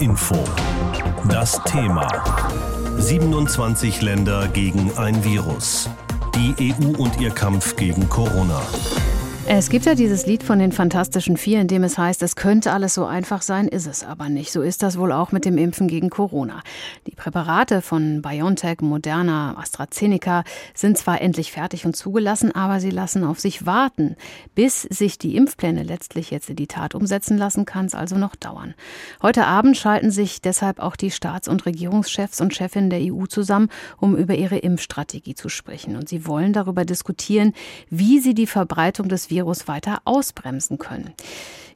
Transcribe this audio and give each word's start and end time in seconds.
Info. 0.00 0.36
Das 1.28 1.60
Thema. 1.64 2.06
27 2.98 4.02
Länder 4.02 4.48
gegen 4.48 4.96
ein 4.96 5.24
Virus. 5.24 5.88
Die 6.34 6.74
EU 6.74 7.02
und 7.02 7.20
ihr 7.20 7.30
Kampf 7.30 7.76
gegen 7.76 8.08
Corona. 8.08 8.60
Es 9.48 9.70
gibt 9.70 9.86
ja 9.86 9.94
dieses 9.94 10.26
Lied 10.26 10.42
von 10.42 10.58
den 10.58 10.72
Fantastischen 10.72 11.36
Vier, 11.36 11.60
in 11.60 11.68
dem 11.68 11.84
es 11.84 11.96
heißt, 11.96 12.20
es 12.24 12.34
könnte 12.34 12.72
alles 12.72 12.94
so 12.94 13.04
einfach 13.04 13.42
sein, 13.42 13.68
ist 13.68 13.86
es 13.86 14.02
aber 14.02 14.28
nicht. 14.28 14.50
So 14.50 14.60
ist 14.60 14.82
das 14.82 14.98
wohl 14.98 15.12
auch 15.12 15.30
mit 15.30 15.44
dem 15.44 15.56
Impfen 15.56 15.86
gegen 15.86 16.10
Corona. 16.10 16.64
Die 17.06 17.14
Präparate 17.14 17.80
von 17.80 18.22
BioNTech, 18.22 18.80
Moderna, 18.80 19.56
AstraZeneca 19.56 20.42
sind 20.74 20.98
zwar 20.98 21.20
endlich 21.20 21.52
fertig 21.52 21.86
und 21.86 21.94
zugelassen, 21.94 22.50
aber 22.56 22.80
sie 22.80 22.90
lassen 22.90 23.22
auf 23.22 23.38
sich 23.38 23.64
warten. 23.64 24.16
Bis 24.56 24.82
sich 24.82 25.16
die 25.16 25.36
Impfpläne 25.36 25.84
letztlich 25.84 26.32
jetzt 26.32 26.50
in 26.50 26.56
die 26.56 26.66
Tat 26.66 26.96
umsetzen 26.96 27.38
lassen, 27.38 27.66
kann 27.66 27.86
es 27.86 27.94
also 27.94 28.16
noch 28.16 28.34
dauern. 28.34 28.74
Heute 29.22 29.46
Abend 29.46 29.76
schalten 29.76 30.10
sich 30.10 30.42
deshalb 30.42 30.80
auch 30.80 30.96
die 30.96 31.12
Staats- 31.12 31.46
und 31.46 31.66
Regierungschefs 31.66 32.40
und 32.40 32.52
Chefinnen 32.52 32.90
der 32.90 33.00
EU 33.00 33.26
zusammen, 33.26 33.68
um 33.98 34.16
über 34.16 34.34
ihre 34.34 34.58
Impfstrategie 34.58 35.36
zu 35.36 35.48
sprechen. 35.48 35.94
Und 35.94 36.08
sie 36.08 36.26
wollen 36.26 36.52
darüber 36.52 36.84
diskutieren, 36.84 37.52
wie 37.90 38.18
sie 38.18 38.34
die 38.34 38.48
Verbreitung 38.48 39.08
des 39.08 39.30
Virus 39.30 39.35
Virus 39.36 39.68
weiter 39.68 40.00
ausbremsen 40.06 40.78
können. 40.78 41.12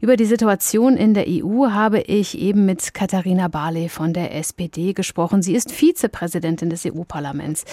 Über 0.02 0.16
die 0.16 0.24
Situation 0.24 0.96
in 0.96 1.12
der 1.12 1.26
EU 1.28 1.72
habe 1.72 2.00
ich 2.00 2.38
eben 2.38 2.64
mit 2.64 2.94
Katharina 2.94 3.48
Barley 3.48 3.90
von 3.90 4.14
der 4.14 4.34
SPD 4.34 4.94
gesprochen. 4.94 5.42
Sie 5.42 5.54
ist 5.54 5.70
Vizepräsidentin 5.70 6.70
des 6.70 6.86
EU-Parlaments. 6.86 7.66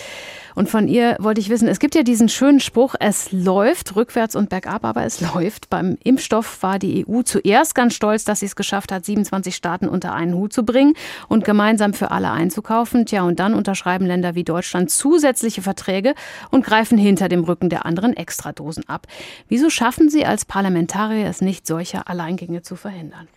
Und 0.53 0.69
von 0.69 0.89
ihr 0.89 1.15
wollte 1.19 1.39
ich 1.39 1.47
wissen, 1.47 1.69
es 1.69 1.79
gibt 1.79 1.95
ja 1.95 2.03
diesen 2.03 2.27
schönen 2.27 2.59
Spruch, 2.59 2.95
es 2.99 3.31
läuft 3.31 3.95
rückwärts 3.95 4.35
und 4.35 4.49
bergab, 4.49 4.83
aber 4.83 5.05
es 5.05 5.21
läuft. 5.21 5.69
Beim 5.69 5.97
Impfstoff 6.03 6.61
war 6.63 6.79
die 6.79 7.05
EU 7.07 7.21
zuerst 7.21 7.75
ganz 7.75 7.93
stolz, 7.93 8.25
dass 8.25 8.41
sie 8.41 8.47
es 8.47 8.57
geschafft 8.57 8.91
hat, 8.91 9.05
27 9.05 9.55
Staaten 9.55 9.87
unter 9.87 10.13
einen 10.13 10.33
Hut 10.33 10.51
zu 10.51 10.65
bringen 10.65 10.95
und 11.29 11.45
gemeinsam 11.45 11.93
für 11.93 12.11
alle 12.11 12.31
einzukaufen. 12.31 13.05
Tja, 13.05 13.23
und 13.23 13.39
dann 13.39 13.53
unterschreiben 13.53 14.05
Länder 14.05 14.35
wie 14.35 14.43
Deutschland 14.43 14.91
zusätzliche 14.91 15.61
Verträge 15.61 16.13
und 16.51 16.65
greifen 16.65 16.97
hinter 16.97 17.29
dem 17.29 17.45
Rücken 17.45 17.69
der 17.69 17.85
anderen 17.85 18.17
Extradosen 18.17 18.89
ab. 18.89 19.07
Wieso 19.47 19.69
schaffen 19.69 20.09
Sie 20.09 20.25
als 20.25 20.43
Parlamentarier 20.43 21.27
es 21.27 21.39
nicht, 21.39 21.65
solche 21.65 22.07
Alleingänge 22.17 22.61
zu 22.61 22.75
verhindern? 22.75 23.27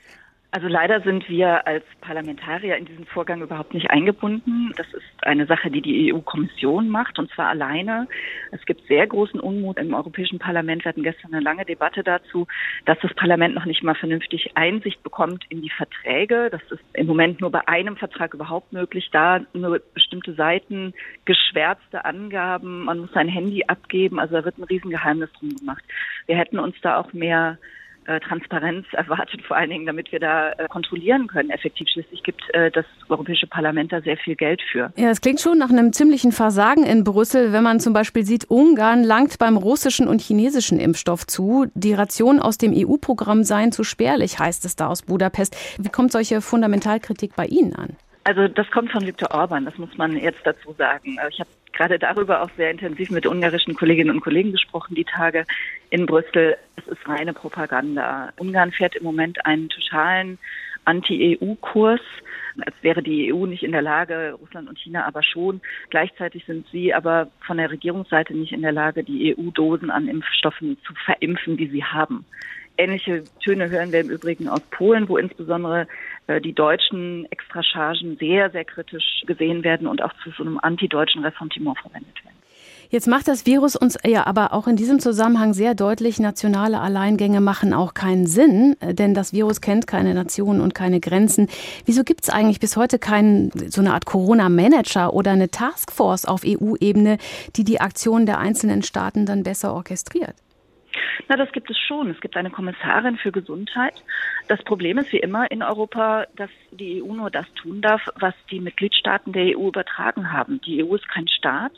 Also 0.52 0.66
leider 0.66 1.00
sind 1.02 1.28
wir 1.28 1.64
als 1.64 1.84
Parlamentarier 2.00 2.76
in 2.76 2.84
diesen 2.84 3.06
Vorgang 3.06 3.40
überhaupt 3.40 3.72
nicht 3.72 3.88
eingebunden. 3.88 4.72
Das 4.76 4.86
ist 4.88 5.04
eine 5.22 5.46
Sache, 5.46 5.70
die 5.70 5.80
die 5.80 6.12
EU-Kommission 6.12 6.88
macht 6.88 7.20
und 7.20 7.30
zwar 7.30 7.50
alleine. 7.50 8.08
Es 8.50 8.64
gibt 8.66 8.84
sehr 8.88 9.06
großen 9.06 9.38
Unmut 9.38 9.78
im 9.78 9.94
Europäischen 9.94 10.40
Parlament. 10.40 10.84
Wir 10.84 10.88
hatten 10.88 11.04
gestern 11.04 11.32
eine 11.32 11.42
lange 11.42 11.64
Debatte 11.64 12.02
dazu, 12.02 12.48
dass 12.84 12.98
das 13.00 13.14
Parlament 13.14 13.54
noch 13.54 13.64
nicht 13.64 13.84
mal 13.84 13.94
vernünftig 13.94 14.56
Einsicht 14.56 15.04
bekommt 15.04 15.44
in 15.50 15.62
die 15.62 15.70
Verträge. 15.70 16.48
Das 16.50 16.62
ist 16.70 16.82
im 16.94 17.06
Moment 17.06 17.40
nur 17.40 17.52
bei 17.52 17.68
einem 17.68 17.96
Vertrag 17.96 18.34
überhaupt 18.34 18.72
möglich. 18.72 19.08
Da 19.12 19.42
nur 19.52 19.80
bestimmte 19.94 20.34
Seiten, 20.34 20.94
geschwärzte 21.26 22.04
Angaben. 22.04 22.86
Man 22.86 22.98
muss 22.98 23.12
sein 23.12 23.28
Handy 23.28 23.62
abgeben. 23.68 24.18
Also 24.18 24.34
da 24.34 24.44
wird 24.44 24.58
ein 24.58 24.64
Riesengeheimnis 24.64 25.30
drum 25.34 25.54
gemacht. 25.54 25.84
Wir 26.26 26.36
hätten 26.36 26.58
uns 26.58 26.74
da 26.82 26.98
auch 26.98 27.12
mehr 27.12 27.56
Transparenz 28.18 28.86
erwartet, 28.92 29.42
vor 29.42 29.56
allen 29.56 29.70
Dingen, 29.70 29.86
damit 29.86 30.10
wir 30.10 30.18
da 30.18 30.52
äh, 30.52 30.66
kontrollieren 30.68 31.28
können, 31.28 31.50
effektiv. 31.50 31.88
Schließlich 31.92 32.22
gibt 32.22 32.42
äh, 32.54 32.70
das 32.70 32.84
Europäische 33.08 33.46
Parlament 33.46 33.92
da 33.92 34.00
sehr 34.00 34.16
viel 34.16 34.34
Geld 34.34 34.60
für. 34.72 34.92
Ja, 34.96 35.10
es 35.10 35.20
klingt 35.20 35.40
schon 35.40 35.58
nach 35.58 35.70
einem 35.70 35.92
ziemlichen 35.92 36.32
Versagen 36.32 36.84
in 36.84 37.04
Brüssel, 37.04 37.52
wenn 37.52 37.62
man 37.62 37.78
zum 37.78 37.92
Beispiel 37.92 38.24
sieht, 38.24 38.50
Ungarn 38.50 39.04
langt 39.04 39.38
beim 39.38 39.56
russischen 39.56 40.08
und 40.08 40.20
chinesischen 40.20 40.80
Impfstoff 40.80 41.26
zu. 41.26 41.66
Die 41.74 41.94
Rationen 41.94 42.40
aus 42.40 42.58
dem 42.58 42.72
EU-Programm 42.74 43.44
seien 43.44 43.70
zu 43.70 43.84
spärlich, 43.84 44.38
heißt 44.38 44.64
es 44.64 44.74
da 44.74 44.88
aus 44.88 45.02
Budapest. 45.02 45.56
Wie 45.78 45.90
kommt 45.90 46.10
solche 46.10 46.40
Fundamentalkritik 46.40 47.36
bei 47.36 47.46
Ihnen 47.46 47.74
an? 47.74 47.96
Also 48.24 48.48
das 48.48 48.70
kommt 48.70 48.92
von 48.92 49.06
Viktor 49.06 49.30
Orban, 49.32 49.64
das 49.64 49.78
muss 49.78 49.96
man 49.96 50.16
jetzt 50.16 50.40
dazu 50.44 50.72
sagen. 50.74 51.18
Ich 51.30 51.40
habe 51.40 51.50
gerade 51.72 51.98
darüber 51.98 52.42
auch 52.42 52.50
sehr 52.56 52.70
intensiv 52.70 53.10
mit 53.10 53.26
ungarischen 53.26 53.74
Kolleginnen 53.74 54.10
und 54.10 54.20
Kollegen 54.20 54.52
gesprochen, 54.52 54.94
die 54.94 55.04
Tage 55.04 55.46
in 55.88 56.06
Brüssel. 56.06 56.56
Es 56.76 56.86
ist 56.86 57.08
reine 57.08 57.32
Propaganda. 57.32 58.32
Ungarn 58.38 58.72
fährt 58.72 58.96
im 58.96 59.04
Moment 59.04 59.44
einen 59.46 59.68
totalen 59.68 60.38
Anti-EU-Kurs, 60.84 62.00
als 62.60 62.74
wäre 62.82 63.02
die 63.02 63.32
EU 63.32 63.46
nicht 63.46 63.62
in 63.62 63.72
der 63.72 63.82
Lage, 63.82 64.36
Russland 64.40 64.68
und 64.68 64.78
China 64.78 65.06
aber 65.06 65.22
schon. 65.22 65.60
Gleichzeitig 65.88 66.44
sind 66.46 66.66
sie 66.70 66.92
aber 66.92 67.28
von 67.46 67.56
der 67.56 67.70
Regierungsseite 67.70 68.34
nicht 68.34 68.52
in 68.52 68.62
der 68.62 68.72
Lage, 68.72 69.04
die 69.04 69.34
EU-Dosen 69.36 69.90
an 69.90 70.08
Impfstoffen 70.08 70.76
zu 70.86 70.94
verimpfen, 71.04 71.56
die 71.56 71.68
sie 71.68 71.84
haben. 71.84 72.24
Ähnliche 72.80 73.24
Töne 73.44 73.68
hören 73.68 73.92
wir 73.92 74.00
im 74.00 74.08
Übrigen 74.08 74.48
aus 74.48 74.62
Polen, 74.70 75.06
wo 75.06 75.18
insbesondere 75.18 75.86
äh, 76.28 76.40
die 76.40 76.54
deutschen 76.54 77.30
Extrachargen 77.30 78.16
sehr, 78.16 78.50
sehr 78.50 78.64
kritisch 78.64 79.22
gesehen 79.26 79.62
werden 79.64 79.86
und 79.86 80.02
auch 80.02 80.14
zu 80.24 80.30
so 80.30 80.42
einem 80.42 80.58
antideutschen 80.58 81.22
Ressentiment 81.22 81.78
verwendet 81.78 82.24
werden. 82.24 82.36
Jetzt 82.88 83.06
macht 83.06 83.28
das 83.28 83.44
Virus 83.44 83.76
uns 83.76 83.98
ja 84.04 84.26
aber 84.26 84.54
auch 84.54 84.66
in 84.66 84.76
diesem 84.76 84.98
Zusammenhang 84.98 85.52
sehr 85.52 85.74
deutlich, 85.74 86.18
nationale 86.18 86.80
Alleingänge 86.80 87.40
machen 87.40 87.74
auch 87.74 87.92
keinen 87.92 88.26
Sinn, 88.26 88.76
äh, 88.80 88.94
denn 88.94 89.12
das 89.12 89.34
Virus 89.34 89.60
kennt 89.60 89.86
keine 89.86 90.14
Nationen 90.14 90.62
und 90.62 90.74
keine 90.74 91.00
Grenzen. 91.00 91.48
Wieso 91.84 92.02
gibt 92.02 92.22
es 92.22 92.30
eigentlich 92.30 92.60
bis 92.60 92.78
heute 92.78 92.98
keinen, 92.98 93.50
so 93.68 93.82
eine 93.82 93.92
Art 93.92 94.06
Corona-Manager 94.06 95.12
oder 95.12 95.32
eine 95.32 95.50
Taskforce 95.50 96.24
auf 96.24 96.44
EU-Ebene, 96.46 97.18
die 97.56 97.64
die 97.64 97.82
Aktionen 97.82 98.24
der 98.24 98.38
einzelnen 98.38 98.82
Staaten 98.82 99.26
dann 99.26 99.42
besser 99.42 99.74
orchestriert? 99.74 100.34
Na, 101.28 101.36
das 101.36 101.52
gibt 101.52 101.70
es 101.70 101.78
schon. 101.78 102.10
Es 102.10 102.20
gibt 102.20 102.36
eine 102.36 102.50
Kommissarin 102.50 103.16
für 103.16 103.32
Gesundheit. 103.32 103.94
Das 104.48 104.62
Problem 104.62 104.98
ist 104.98 105.12
wie 105.12 105.18
immer 105.18 105.50
in 105.50 105.62
Europa, 105.62 106.26
dass 106.36 106.50
die 106.70 107.02
EU 107.02 107.14
nur 107.14 107.30
das 107.30 107.46
tun 107.54 107.80
darf, 107.80 108.02
was 108.16 108.34
die 108.50 108.60
Mitgliedstaaten 108.60 109.32
der 109.32 109.56
EU 109.56 109.68
übertragen 109.68 110.32
haben. 110.32 110.60
Die 110.62 110.84
EU 110.84 110.94
ist 110.94 111.08
kein 111.08 111.28
Staat. 111.28 111.72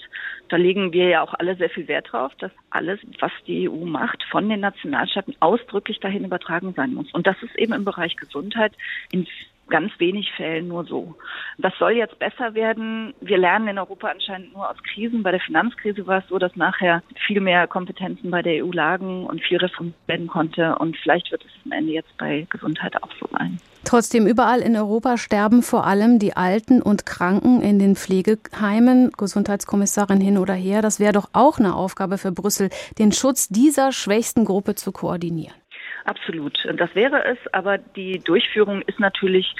Da 0.48 0.56
legen 0.56 0.92
wir 0.92 1.08
ja 1.08 1.22
auch 1.22 1.34
alle 1.34 1.56
sehr 1.56 1.70
viel 1.70 1.88
Wert 1.88 2.12
drauf, 2.12 2.32
dass 2.38 2.52
alles, 2.70 3.00
was 3.20 3.32
die 3.46 3.68
EU 3.68 3.84
macht, 3.84 4.22
von 4.30 4.48
den 4.48 4.60
Nationalstaaten 4.60 5.36
ausdrücklich 5.40 6.00
dahin 6.00 6.24
übertragen 6.24 6.74
sein 6.74 6.94
muss. 6.94 7.12
Und 7.12 7.26
das 7.26 7.36
ist 7.42 7.56
eben 7.56 7.72
im 7.72 7.84
Bereich 7.84 8.16
Gesundheit 8.16 8.72
in 9.10 9.26
ganz 9.72 9.90
wenig 9.98 10.30
Fällen 10.36 10.68
nur 10.68 10.84
so. 10.84 11.16
Das 11.58 11.72
soll 11.78 11.92
jetzt 11.92 12.18
besser 12.18 12.54
werden. 12.54 13.14
Wir 13.20 13.38
lernen 13.38 13.68
in 13.68 13.78
Europa 13.78 14.08
anscheinend 14.08 14.52
nur 14.52 14.68
aus 14.68 14.76
Krisen. 14.92 15.22
Bei 15.22 15.30
der 15.30 15.40
Finanzkrise 15.40 16.06
war 16.06 16.18
es 16.18 16.28
so, 16.28 16.38
dass 16.38 16.54
nachher 16.56 17.02
viel 17.26 17.40
mehr 17.40 17.66
Kompetenzen 17.66 18.30
bei 18.30 18.42
der 18.42 18.64
EU 18.64 18.70
lagen 18.70 19.26
und 19.26 19.42
viel 19.42 19.56
reformiert 19.56 19.96
werden 20.06 20.26
konnte. 20.26 20.76
Und 20.76 20.96
vielleicht 20.98 21.32
wird 21.32 21.42
es 21.44 21.50
am 21.64 21.72
Ende 21.72 21.92
jetzt 21.92 22.16
bei 22.18 22.46
Gesundheit 22.50 23.02
auch 23.02 23.10
so 23.18 23.26
sein. 23.32 23.58
Trotzdem, 23.84 24.26
überall 24.26 24.60
in 24.60 24.76
Europa 24.76 25.16
sterben 25.16 25.62
vor 25.62 25.86
allem 25.86 26.18
die 26.18 26.36
Alten 26.36 26.82
und 26.82 27.06
Kranken 27.06 27.62
in 27.62 27.78
den 27.78 27.96
Pflegeheimen. 27.96 29.10
Gesundheitskommissarin 29.16 30.20
hin 30.20 30.38
oder 30.38 30.54
her. 30.54 30.82
Das 30.82 31.00
wäre 31.00 31.12
doch 31.12 31.30
auch 31.32 31.58
eine 31.58 31.74
Aufgabe 31.74 32.18
für 32.18 32.30
Brüssel, 32.30 32.68
den 32.98 33.10
Schutz 33.10 33.48
dieser 33.48 33.90
schwächsten 33.90 34.44
Gruppe 34.44 34.74
zu 34.74 34.92
koordinieren. 34.92 35.61
Absolut. 36.04 36.58
Das 36.76 36.94
wäre 36.94 37.24
es, 37.24 37.38
aber 37.52 37.78
die 37.78 38.18
Durchführung 38.18 38.82
ist 38.82 38.98
natürlich 38.98 39.54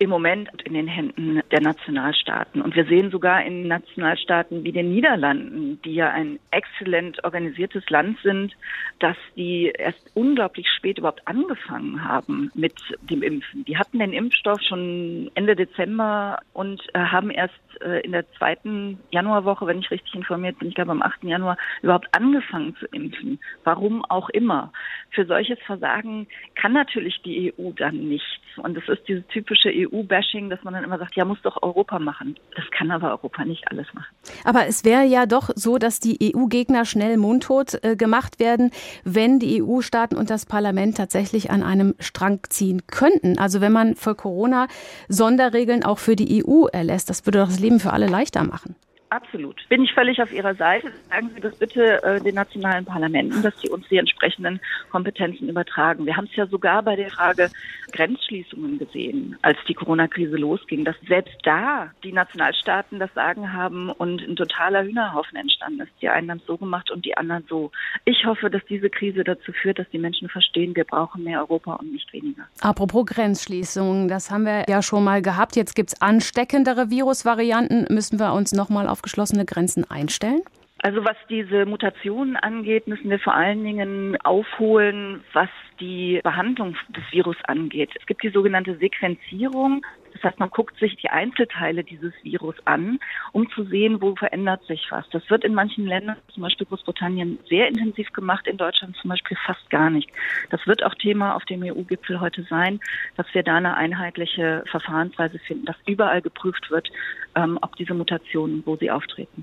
im 0.00 0.10
Moment 0.10 0.48
in 0.62 0.74
den 0.74 0.86
Händen 0.86 1.40
der 1.50 1.60
Nationalstaaten. 1.60 2.62
Und 2.62 2.76
wir 2.76 2.84
sehen 2.84 3.10
sogar 3.10 3.44
in 3.44 3.66
Nationalstaaten 3.66 4.62
wie 4.62 4.70
den 4.70 4.94
Niederlanden, 4.94 5.80
die 5.82 5.94
ja 5.94 6.10
ein 6.10 6.38
exzellent 6.52 7.22
organisiertes 7.24 7.88
Land 7.90 8.18
sind, 8.22 8.56
dass 9.00 9.16
die 9.36 9.72
erst 9.76 10.10
unglaublich 10.14 10.68
spät 10.76 10.98
überhaupt 10.98 11.26
angefangen 11.26 12.04
haben 12.04 12.50
mit 12.54 12.74
dem 13.10 13.22
Impfen. 13.22 13.64
Die 13.64 13.76
hatten 13.76 13.98
den 13.98 14.12
Impfstoff 14.12 14.60
schon 14.62 15.32
Ende 15.34 15.56
Dezember 15.56 16.38
und 16.52 16.80
äh, 16.94 17.00
haben 17.00 17.30
erst 17.30 17.54
äh, 17.80 18.00
in 18.00 18.12
der 18.12 18.30
zweiten 18.34 19.00
Januarwoche, 19.10 19.66
wenn 19.66 19.80
ich 19.80 19.90
richtig 19.90 20.14
informiert 20.14 20.60
bin, 20.60 20.68
ich 20.68 20.74
glaube 20.76 20.92
am 20.92 21.02
8. 21.02 21.24
Januar, 21.24 21.56
überhaupt 21.82 22.08
angefangen 22.12 22.76
zu 22.76 22.86
impfen. 22.86 23.40
Warum 23.64 24.04
auch 24.04 24.28
immer. 24.28 24.72
Für 25.10 25.26
solches 25.26 25.58
Versagen 25.66 26.28
kann 26.54 26.72
natürlich 26.72 27.20
die 27.22 27.52
EU 27.58 27.70
dann 27.72 28.08
nichts. 28.08 28.26
Und 28.56 28.76
es 28.76 28.88
ist 28.88 29.08
dieses 29.08 29.26
typische 29.28 29.70
EU 29.70 29.87
EU-Bashing, 29.92 30.50
dass 30.50 30.62
man 30.64 30.74
dann 30.74 30.84
immer 30.84 30.98
sagt, 30.98 31.16
ja, 31.16 31.24
muss 31.24 31.40
doch 31.42 31.62
Europa 31.62 31.98
machen. 31.98 32.36
Das 32.54 32.64
kann 32.70 32.90
aber 32.90 33.10
Europa 33.10 33.44
nicht 33.44 33.70
alles 33.70 33.86
machen. 33.94 34.14
Aber 34.44 34.66
es 34.66 34.84
wäre 34.84 35.04
ja 35.04 35.26
doch 35.26 35.50
so, 35.54 35.78
dass 35.78 36.00
die 36.00 36.34
EU-Gegner 36.34 36.84
schnell 36.84 37.16
mundtot 37.16 37.82
äh, 37.82 37.96
gemacht 37.96 38.40
werden, 38.40 38.70
wenn 39.04 39.38
die 39.38 39.62
EU-Staaten 39.62 40.16
und 40.16 40.30
das 40.30 40.46
Parlament 40.46 40.96
tatsächlich 40.96 41.50
an 41.50 41.62
einem 41.62 41.94
Strang 41.98 42.40
ziehen 42.48 42.82
könnten. 42.86 43.38
Also 43.38 43.60
wenn 43.60 43.72
man 43.72 43.94
für 43.94 44.14
Corona 44.14 44.68
Sonderregeln 45.08 45.84
auch 45.84 45.98
für 45.98 46.16
die 46.16 46.44
EU 46.44 46.66
erlässt, 46.66 47.10
das 47.10 47.26
würde 47.26 47.38
doch 47.38 47.48
das 47.48 47.60
Leben 47.60 47.80
für 47.80 47.92
alle 47.92 48.06
leichter 48.06 48.44
machen. 48.44 48.76
Absolut. 49.10 49.56
Bin 49.70 49.82
ich 49.82 49.92
völlig 49.94 50.20
auf 50.20 50.32
Ihrer 50.32 50.54
Seite. 50.54 50.92
Sagen 51.08 51.30
Sie 51.34 51.40
das 51.40 51.56
bitte 51.56 52.02
äh, 52.02 52.20
den 52.20 52.34
nationalen 52.34 52.84
Parlamenten, 52.84 53.42
dass 53.42 53.58
sie 53.60 53.70
uns 53.70 53.88
die 53.88 53.96
entsprechenden 53.96 54.60
Kompetenzen 54.90 55.48
übertragen. 55.48 56.04
Wir 56.04 56.16
haben 56.16 56.26
es 56.30 56.36
ja 56.36 56.46
sogar 56.46 56.82
bei 56.82 56.94
der 56.94 57.10
Frage 57.10 57.50
Grenzschließungen 57.92 58.78
gesehen, 58.78 59.36
als 59.42 59.58
die 59.68 59.74
Corona-Krise 59.74 60.36
losging, 60.36 60.84
dass 60.84 60.96
selbst 61.06 61.36
da 61.42 61.90
die 62.04 62.12
Nationalstaaten 62.12 62.98
das 62.98 63.12
Sagen 63.14 63.52
haben 63.52 63.90
und 63.90 64.20
ein 64.22 64.36
totaler 64.36 64.84
Hühnerhaufen 64.84 65.36
entstanden 65.36 65.80
ist. 65.80 65.92
Die 66.00 66.08
einen 66.08 66.30
haben 66.30 66.38
es 66.38 66.46
so 66.46 66.56
gemacht 66.56 66.90
und 66.90 67.04
die 67.04 67.16
anderen 67.16 67.44
so. 67.48 67.70
Ich 68.04 68.24
hoffe, 68.24 68.50
dass 68.50 68.64
diese 68.66 68.90
Krise 68.90 69.24
dazu 69.24 69.52
führt, 69.52 69.78
dass 69.78 69.88
die 69.90 69.98
Menschen 69.98 70.28
verstehen, 70.28 70.74
wir 70.76 70.84
brauchen 70.84 71.24
mehr 71.24 71.40
Europa 71.40 71.74
und 71.74 71.92
nicht 71.92 72.12
weniger. 72.12 72.42
Apropos 72.60 73.06
Grenzschließungen, 73.06 74.08
das 74.08 74.30
haben 74.30 74.44
wir 74.44 74.64
ja 74.68 74.82
schon 74.82 75.04
mal 75.04 75.22
gehabt. 75.22 75.56
Jetzt 75.56 75.74
gibt 75.74 75.90
es 75.90 76.00
ansteckendere 76.00 76.90
Virusvarianten. 76.90 77.86
Müssen 77.90 78.18
wir 78.18 78.32
uns 78.32 78.52
nochmal 78.52 78.88
auf 78.88 79.02
geschlossene 79.02 79.44
Grenzen 79.44 79.88
einstellen? 79.90 80.40
Also 80.82 81.04
was 81.04 81.16
diese 81.28 81.66
Mutationen 81.66 82.36
angeht, 82.36 82.86
müssen 82.86 83.10
wir 83.10 83.18
vor 83.18 83.34
allen 83.34 83.64
Dingen 83.64 84.16
aufholen, 84.22 85.24
was 85.32 85.48
die 85.80 86.20
Behandlung 86.22 86.76
des 86.88 87.02
Virus 87.10 87.36
angeht. 87.44 87.90
Es 87.98 88.06
gibt 88.06 88.22
die 88.22 88.30
sogenannte 88.30 88.76
Sequenzierung. 88.76 89.84
Das 90.12 90.22
heißt, 90.22 90.38
man 90.38 90.50
guckt 90.50 90.78
sich 90.78 90.96
die 90.96 91.10
Einzelteile 91.10 91.84
dieses 91.84 92.12
Virus 92.22 92.56
an, 92.64 92.98
um 93.32 93.48
zu 93.50 93.64
sehen, 93.64 94.00
wo 94.00 94.14
verändert 94.16 94.64
sich 94.66 94.86
was. 94.90 95.08
Das 95.10 95.28
wird 95.30 95.44
in 95.44 95.54
manchen 95.54 95.86
Ländern, 95.86 96.16
zum 96.32 96.42
Beispiel 96.42 96.66
Großbritannien, 96.66 97.38
sehr 97.48 97.68
intensiv 97.68 98.12
gemacht, 98.12 98.46
in 98.46 98.56
Deutschland 98.56 98.96
zum 98.96 99.10
Beispiel 99.10 99.36
fast 99.44 99.68
gar 99.70 99.90
nicht. 99.90 100.10
Das 100.50 100.66
wird 100.66 100.84
auch 100.84 100.94
Thema 100.94 101.34
auf 101.34 101.44
dem 101.44 101.62
EU-Gipfel 101.62 102.20
heute 102.20 102.42
sein, 102.44 102.80
dass 103.16 103.26
wir 103.32 103.42
da 103.42 103.56
eine 103.56 103.76
einheitliche 103.76 104.64
Verfahrensweise 104.70 105.38
finden, 105.38 105.66
dass 105.66 105.76
überall 105.86 106.22
geprüft 106.22 106.70
wird, 106.70 106.88
ähm, 107.34 107.58
ob 107.62 107.76
diese 107.76 107.94
Mutationen, 107.94 108.62
wo 108.66 108.76
sie 108.76 108.90
auftreten. 108.90 109.42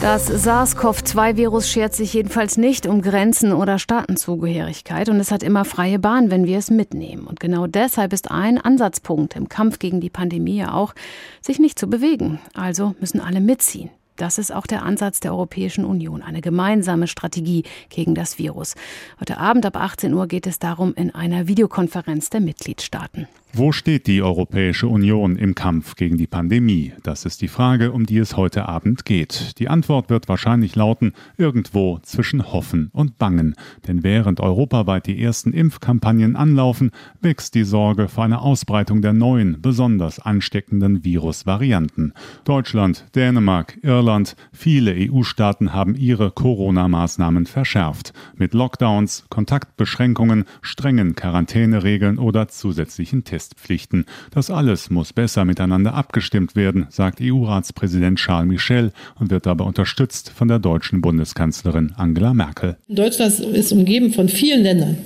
Das 0.00 0.28
SARS-CoV-2-Virus 0.28 1.70
schert 1.70 1.94
sich 1.94 2.12
jedenfalls 2.12 2.56
nicht 2.56 2.86
um 2.86 3.00
Grenzen 3.00 3.52
oder 3.52 3.78
Staatenzugehörigkeit 3.78 5.08
und 5.08 5.18
es 5.18 5.30
hat 5.30 5.42
immer 5.42 5.64
freie 5.64 5.98
Bahn, 5.98 6.30
wenn 6.30 6.46
wir 6.46 6.58
es 6.58 6.70
mitnehmen. 6.70 7.26
Und 7.26 7.40
genau 7.40 7.66
deshalb 7.66 8.12
ist 8.12 8.30
ein 8.30 8.58
Ansatzpunkt 8.58 9.36
im 9.36 9.48
Kampf 9.64 9.78
gegen 9.78 10.02
die 10.02 10.10
Pandemie 10.10 10.58
ja 10.58 10.74
auch, 10.74 10.94
sich 11.40 11.58
nicht 11.58 11.78
zu 11.78 11.86
bewegen. 11.86 12.38
Also 12.52 12.94
müssen 13.00 13.18
alle 13.18 13.40
mitziehen. 13.40 13.88
Das 14.16 14.36
ist 14.36 14.52
auch 14.52 14.66
der 14.66 14.82
Ansatz 14.82 15.20
der 15.20 15.32
Europäischen 15.32 15.86
Union, 15.86 16.20
eine 16.20 16.42
gemeinsame 16.42 17.06
Strategie 17.06 17.64
gegen 17.88 18.14
das 18.14 18.38
Virus. 18.38 18.74
Heute 19.18 19.38
Abend 19.38 19.64
ab 19.64 19.76
18 19.76 20.12
Uhr 20.12 20.26
geht 20.26 20.46
es 20.46 20.58
darum 20.58 20.92
in 20.94 21.14
einer 21.14 21.48
Videokonferenz 21.48 22.28
der 22.28 22.42
Mitgliedstaaten. 22.42 23.26
Wo 23.56 23.70
steht 23.70 24.08
die 24.08 24.20
Europäische 24.20 24.88
Union 24.88 25.36
im 25.36 25.54
Kampf 25.54 25.94
gegen 25.94 26.16
die 26.16 26.26
Pandemie? 26.26 26.92
Das 27.04 27.24
ist 27.24 27.40
die 27.40 27.46
Frage, 27.46 27.92
um 27.92 28.04
die 28.04 28.18
es 28.18 28.36
heute 28.36 28.68
Abend 28.68 29.04
geht. 29.04 29.60
Die 29.60 29.68
Antwort 29.68 30.10
wird 30.10 30.28
wahrscheinlich 30.28 30.74
lauten, 30.74 31.12
irgendwo 31.36 32.00
zwischen 32.02 32.52
Hoffen 32.52 32.90
und 32.92 33.16
Bangen. 33.16 33.54
Denn 33.86 34.02
während 34.02 34.40
europaweit 34.40 35.06
die 35.06 35.22
ersten 35.22 35.52
Impfkampagnen 35.52 36.34
anlaufen, 36.34 36.90
wächst 37.20 37.54
die 37.54 37.62
Sorge 37.62 38.08
vor 38.08 38.24
einer 38.24 38.42
Ausbreitung 38.42 39.02
der 39.02 39.12
neuen, 39.12 39.62
besonders 39.62 40.18
ansteckenden 40.18 41.04
Virusvarianten. 41.04 42.12
Deutschland, 42.42 43.04
Dänemark, 43.14 43.78
Irland, 43.82 44.34
viele 44.50 44.96
EU-Staaten 44.96 45.72
haben 45.72 45.94
ihre 45.94 46.32
Corona-Maßnahmen 46.32 47.46
verschärft. 47.46 48.14
Mit 48.34 48.52
Lockdowns, 48.52 49.26
Kontaktbeschränkungen, 49.30 50.44
strengen 50.60 51.14
Quarantäneregeln 51.14 52.18
oder 52.18 52.48
zusätzlichen 52.48 53.22
Tests. 53.22 53.43
Testpflichten. 53.44 54.06
Das 54.32 54.50
alles 54.50 54.90
muss 54.90 55.12
besser 55.12 55.44
miteinander 55.44 55.94
abgestimmt 55.94 56.56
werden, 56.56 56.86
sagt 56.90 57.18
EU-Ratspräsident 57.20 58.18
Charles 58.18 58.48
Michel 58.48 58.92
und 59.18 59.30
wird 59.30 59.46
dabei 59.46 59.64
unterstützt 59.64 60.30
von 60.30 60.48
der 60.48 60.58
deutschen 60.58 61.00
Bundeskanzlerin 61.00 61.92
Angela 61.96 62.34
Merkel. 62.34 62.76
Deutschland 62.88 63.38
ist 63.40 63.72
umgeben 63.72 64.12
von 64.12 64.28
vielen 64.28 64.62
Ländern. 64.62 64.96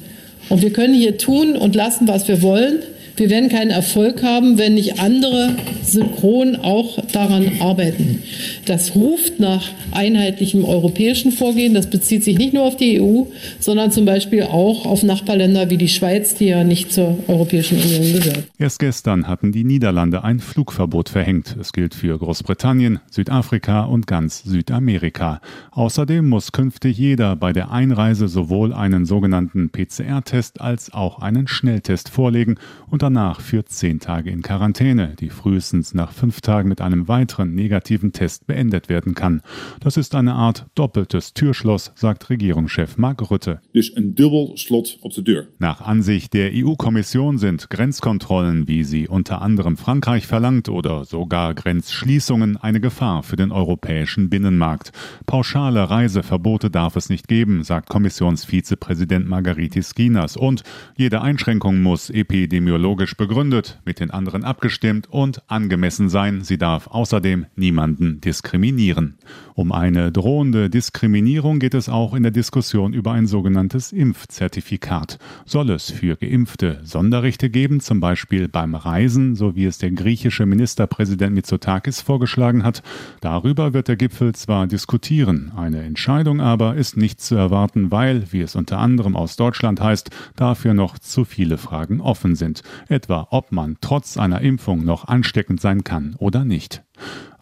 Und 0.48 0.62
wir 0.62 0.72
können 0.72 0.94
hier 0.94 1.18
tun 1.18 1.56
und 1.56 1.74
lassen, 1.74 2.06
was 2.08 2.28
wir 2.28 2.42
wollen. 2.42 2.78
Wir 3.18 3.30
werden 3.30 3.48
keinen 3.48 3.70
Erfolg 3.72 4.22
haben, 4.22 4.58
wenn 4.58 4.74
nicht 4.74 5.00
andere 5.00 5.56
synchron 5.82 6.54
auch 6.54 7.04
daran 7.12 7.50
arbeiten. 7.60 8.22
Das 8.64 8.94
ruft 8.94 9.40
nach 9.40 9.70
einheitlichem 9.90 10.64
europäischen 10.64 11.32
Vorgehen. 11.32 11.74
Das 11.74 11.90
bezieht 11.90 12.22
sich 12.22 12.38
nicht 12.38 12.54
nur 12.54 12.62
auf 12.62 12.76
die 12.76 13.00
EU, 13.00 13.24
sondern 13.58 13.90
zum 13.90 14.04
Beispiel 14.04 14.44
auch 14.44 14.86
auf 14.86 15.02
Nachbarländer 15.02 15.68
wie 15.68 15.78
die 15.78 15.88
Schweiz, 15.88 16.36
die 16.36 16.46
ja 16.46 16.62
nicht 16.62 16.92
zur 16.92 17.18
Europäischen 17.26 17.80
Union 17.80 18.12
gehört. 18.12 18.44
Erst 18.56 18.78
gestern 18.78 19.26
hatten 19.26 19.50
die 19.50 19.64
Niederlande 19.64 20.22
ein 20.22 20.38
Flugverbot 20.38 21.08
verhängt. 21.08 21.56
Es 21.60 21.72
gilt 21.72 21.94
für 21.94 22.16
Großbritannien, 22.16 23.00
Südafrika 23.10 23.82
und 23.82 24.06
ganz 24.06 24.44
Südamerika. 24.44 25.40
Außerdem 25.72 26.28
muss 26.28 26.52
künftig 26.52 26.96
jeder 26.98 27.34
bei 27.34 27.52
der 27.52 27.72
Einreise 27.72 28.28
sowohl 28.28 28.72
einen 28.72 29.06
sogenannten 29.06 29.70
PCR-Test 29.70 30.60
als 30.60 30.92
auch 30.92 31.20
einen 31.20 31.48
Schnelltest 31.48 32.10
vorlegen 32.10 32.56
und 32.90 33.02
danach 33.08 33.40
für 33.40 33.64
zehn 33.64 34.00
Tage 34.00 34.30
in 34.30 34.42
Quarantäne, 34.42 35.14
die 35.18 35.30
frühestens 35.30 35.94
nach 35.94 36.12
fünf 36.12 36.42
Tagen 36.42 36.68
mit 36.68 36.82
einem 36.82 37.08
weiteren 37.08 37.54
negativen 37.54 38.12
Test 38.12 38.46
beendet 38.46 38.90
werden 38.90 39.14
kann. 39.14 39.40
Das 39.80 39.96
ist 39.96 40.14
eine 40.14 40.34
Art 40.34 40.66
doppeltes 40.74 41.32
Türschloss, 41.32 41.92
sagt 41.94 42.28
Regierungschef 42.28 42.98
Mark 42.98 43.30
Rutte. 43.30 43.62
Dus 43.72 43.96
een 43.96 44.14
dubbel 44.14 44.52
slot 44.56 44.98
op 45.00 45.14
de 45.14 45.22
deur. 45.22 45.46
Nach 45.58 45.80
Ansicht 45.80 46.34
der 46.34 46.50
EU-Kommission 46.52 47.38
sind 47.38 47.70
Grenzkontrollen, 47.70 48.68
wie 48.68 48.84
sie 48.84 49.08
unter 49.08 49.40
anderem 49.40 49.78
Frankreich 49.78 50.26
verlangt, 50.26 50.68
oder 50.68 51.06
sogar 51.06 51.54
Grenzschließungen 51.54 52.58
eine 52.58 52.80
Gefahr 52.80 53.22
für 53.22 53.36
den 53.36 53.52
europäischen 53.52 54.28
Binnenmarkt. 54.28 54.92
Pauschale 55.24 55.88
Reiseverbote 55.88 56.68
darf 56.68 56.96
es 56.96 57.08
nicht 57.08 57.26
geben, 57.26 57.62
sagt 57.64 57.88
Kommissionsvizepräsident 57.88 59.26
Margaritis 59.26 59.90
Skinas. 59.90 60.36
Und 60.36 60.62
jede 60.94 61.22
Einschränkung 61.22 61.80
muss 61.80 62.10
epidemiologisch 62.10 62.97
logisch 62.98 63.16
begründet, 63.16 63.78
mit 63.84 64.00
den 64.00 64.10
anderen 64.10 64.42
abgestimmt 64.42 65.06
und 65.08 65.40
angemessen 65.46 66.08
sein. 66.08 66.42
Sie 66.42 66.58
darf 66.58 66.88
außerdem 66.88 67.46
niemanden 67.54 68.20
diskriminieren. 68.20 69.18
Um 69.58 69.72
eine 69.72 70.12
drohende 70.12 70.70
Diskriminierung 70.70 71.58
geht 71.58 71.74
es 71.74 71.88
auch 71.88 72.14
in 72.14 72.22
der 72.22 72.30
Diskussion 72.30 72.92
über 72.92 73.10
ein 73.10 73.26
sogenanntes 73.26 73.90
Impfzertifikat. 73.90 75.18
Soll 75.46 75.70
es 75.70 75.90
für 75.90 76.14
Geimpfte 76.14 76.78
Sonderrechte 76.84 77.50
geben, 77.50 77.80
zum 77.80 77.98
Beispiel 77.98 78.46
beim 78.46 78.76
Reisen, 78.76 79.34
so 79.34 79.56
wie 79.56 79.64
es 79.64 79.78
der 79.78 79.90
griechische 79.90 80.46
Ministerpräsident 80.46 81.34
Mitsotakis 81.34 82.00
vorgeschlagen 82.00 82.62
hat? 82.62 82.84
Darüber 83.20 83.72
wird 83.72 83.88
der 83.88 83.96
Gipfel 83.96 84.32
zwar 84.32 84.68
diskutieren, 84.68 85.50
eine 85.56 85.82
Entscheidung 85.82 86.40
aber 86.40 86.76
ist 86.76 86.96
nicht 86.96 87.20
zu 87.20 87.34
erwarten, 87.34 87.90
weil, 87.90 88.30
wie 88.30 88.42
es 88.42 88.54
unter 88.54 88.78
anderem 88.78 89.16
aus 89.16 89.34
Deutschland 89.34 89.80
heißt, 89.80 90.10
dafür 90.36 90.72
noch 90.72 91.00
zu 91.00 91.24
viele 91.24 91.58
Fragen 91.58 92.00
offen 92.00 92.36
sind 92.36 92.62
etwa 92.86 93.26
ob 93.32 93.50
man 93.50 93.76
trotz 93.80 94.18
einer 94.18 94.40
Impfung 94.40 94.84
noch 94.84 95.08
ansteckend 95.08 95.60
sein 95.60 95.82
kann 95.82 96.14
oder 96.20 96.44
nicht. 96.44 96.84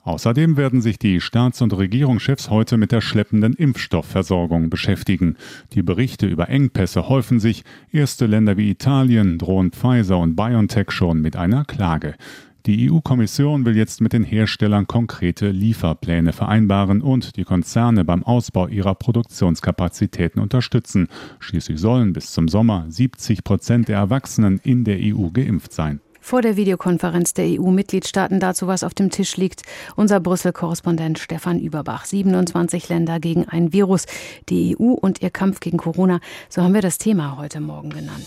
Außerdem 0.06 0.56
werden 0.56 0.80
sich 0.80 1.00
die 1.00 1.20
Staats- 1.20 1.60
und 1.62 1.76
Regierungschefs 1.76 2.48
heute 2.48 2.76
mit 2.76 2.92
der 2.92 3.00
schleppenden 3.00 3.54
Impfstoffversorgung 3.54 4.70
beschäftigen. 4.70 5.36
Die 5.72 5.82
Berichte 5.82 6.28
über 6.28 6.48
Engpässe 6.48 7.08
häufen 7.08 7.40
sich. 7.40 7.64
Erste 7.90 8.26
Länder 8.26 8.56
wie 8.56 8.70
Italien 8.70 9.36
drohen 9.36 9.72
Pfizer 9.72 10.18
und 10.18 10.36
BioNTech 10.36 10.92
schon 10.92 11.20
mit 11.20 11.34
einer 11.34 11.64
Klage. 11.64 12.14
Die 12.66 12.88
EU-Kommission 12.88 13.64
will 13.64 13.76
jetzt 13.76 14.00
mit 14.00 14.12
den 14.12 14.22
Herstellern 14.22 14.86
konkrete 14.86 15.50
Lieferpläne 15.50 16.32
vereinbaren 16.32 17.00
und 17.02 17.36
die 17.36 17.44
Konzerne 17.44 18.04
beim 18.04 18.22
Ausbau 18.22 18.68
ihrer 18.68 18.94
Produktionskapazitäten 18.94 20.40
unterstützen. 20.40 21.08
Schließlich 21.40 21.80
sollen 21.80 22.12
bis 22.12 22.30
zum 22.30 22.46
Sommer 22.46 22.86
70 22.88 23.42
Prozent 23.42 23.88
der 23.88 23.98
Erwachsenen 23.98 24.60
in 24.62 24.84
der 24.84 24.98
EU 25.00 25.30
geimpft 25.32 25.72
sein. 25.72 26.00
Vor 26.26 26.42
der 26.42 26.56
Videokonferenz 26.56 27.34
der 27.34 27.44
EU-Mitgliedstaaten 27.44 28.40
dazu, 28.40 28.66
was 28.66 28.82
auf 28.82 28.94
dem 28.94 29.10
Tisch 29.10 29.36
liegt, 29.36 29.62
unser 29.94 30.18
Brüssel-Korrespondent 30.18 31.20
Stefan 31.20 31.60
Überbach. 31.60 32.04
27 32.04 32.88
Länder 32.88 33.20
gegen 33.20 33.48
ein 33.48 33.72
Virus, 33.72 34.06
die 34.48 34.76
EU 34.76 34.86
und 34.86 35.22
ihr 35.22 35.30
Kampf 35.30 35.60
gegen 35.60 35.76
Corona, 35.76 36.18
so 36.48 36.62
haben 36.62 36.74
wir 36.74 36.82
das 36.82 36.98
Thema 36.98 37.38
heute 37.38 37.60
Morgen 37.60 37.90
genannt. 37.90 38.26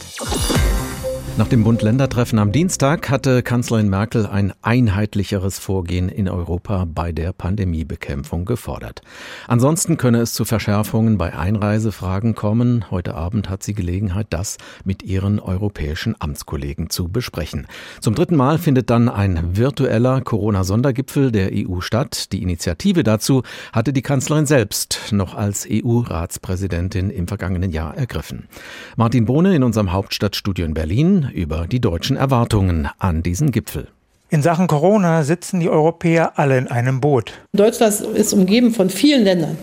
Nach 1.39 1.47
dem 1.47 1.63
Bund-Länder-Treffen 1.63 2.37
am 2.37 2.51
Dienstag 2.51 3.09
hatte 3.09 3.43
Kanzlerin 3.43 3.89
Merkel 3.89 4.25
ein 4.25 4.51
einheitlicheres 4.61 5.57
Vorgehen 5.57 6.09
in 6.09 6.27
Europa 6.27 6.85
bei 6.85 7.13
der 7.13 7.31
Pandemiebekämpfung 7.31 8.43
gefordert. 8.43 9.03
Ansonsten 9.47 9.95
könne 9.95 10.19
es 10.19 10.33
zu 10.33 10.43
Verschärfungen 10.43 11.17
bei 11.17 11.33
Einreisefragen 11.33 12.35
kommen. 12.35 12.91
Heute 12.91 13.15
Abend 13.15 13.49
hat 13.49 13.63
sie 13.63 13.73
Gelegenheit, 13.73 14.27
das 14.31 14.57
mit 14.83 15.01
ihren 15.01 15.39
europäischen 15.39 16.13
Amtskollegen 16.19 16.89
zu 16.89 17.07
besprechen. 17.07 17.67
Zum 18.01 18.15
dritten 18.15 18.35
Mal 18.35 18.57
findet 18.57 18.89
dann 18.89 19.07
ein 19.07 19.55
virtueller 19.55 20.19
Corona-Sondergipfel 20.19 21.31
der 21.31 21.51
EU 21.53 21.79
statt. 21.79 22.33
Die 22.33 22.43
Initiative 22.43 23.03
dazu 23.03 23.43
hatte 23.71 23.93
die 23.93 24.01
Kanzlerin 24.01 24.45
selbst 24.45 25.13
noch 25.13 25.35
als 25.35 25.65
EU-Ratspräsidentin 25.71 27.11
im 27.11 27.29
vergangenen 27.29 27.71
Jahr 27.71 27.95
ergriffen. 27.95 28.49
Martin 28.97 29.23
Bohne 29.23 29.55
in 29.55 29.63
unserem 29.63 29.93
Hauptstadtstudio 29.93 30.65
in 30.65 30.73
Berlin 30.73 31.08
über 31.33 31.67
die 31.67 31.79
deutschen 31.79 32.17
Erwartungen 32.17 32.87
an 32.97 33.23
diesen 33.23 33.51
Gipfel. 33.51 33.87
In 34.29 34.43
Sachen 34.43 34.67
Corona 34.67 35.23
sitzen 35.23 35.59
die 35.59 35.69
Europäer 35.69 36.33
alle 36.37 36.57
in 36.57 36.67
einem 36.67 37.01
Boot. 37.01 37.33
Deutschland 37.53 38.01
ist 38.01 38.33
umgeben 38.33 38.71
von 38.73 38.89
vielen 38.89 39.23
Ländern. 39.23 39.57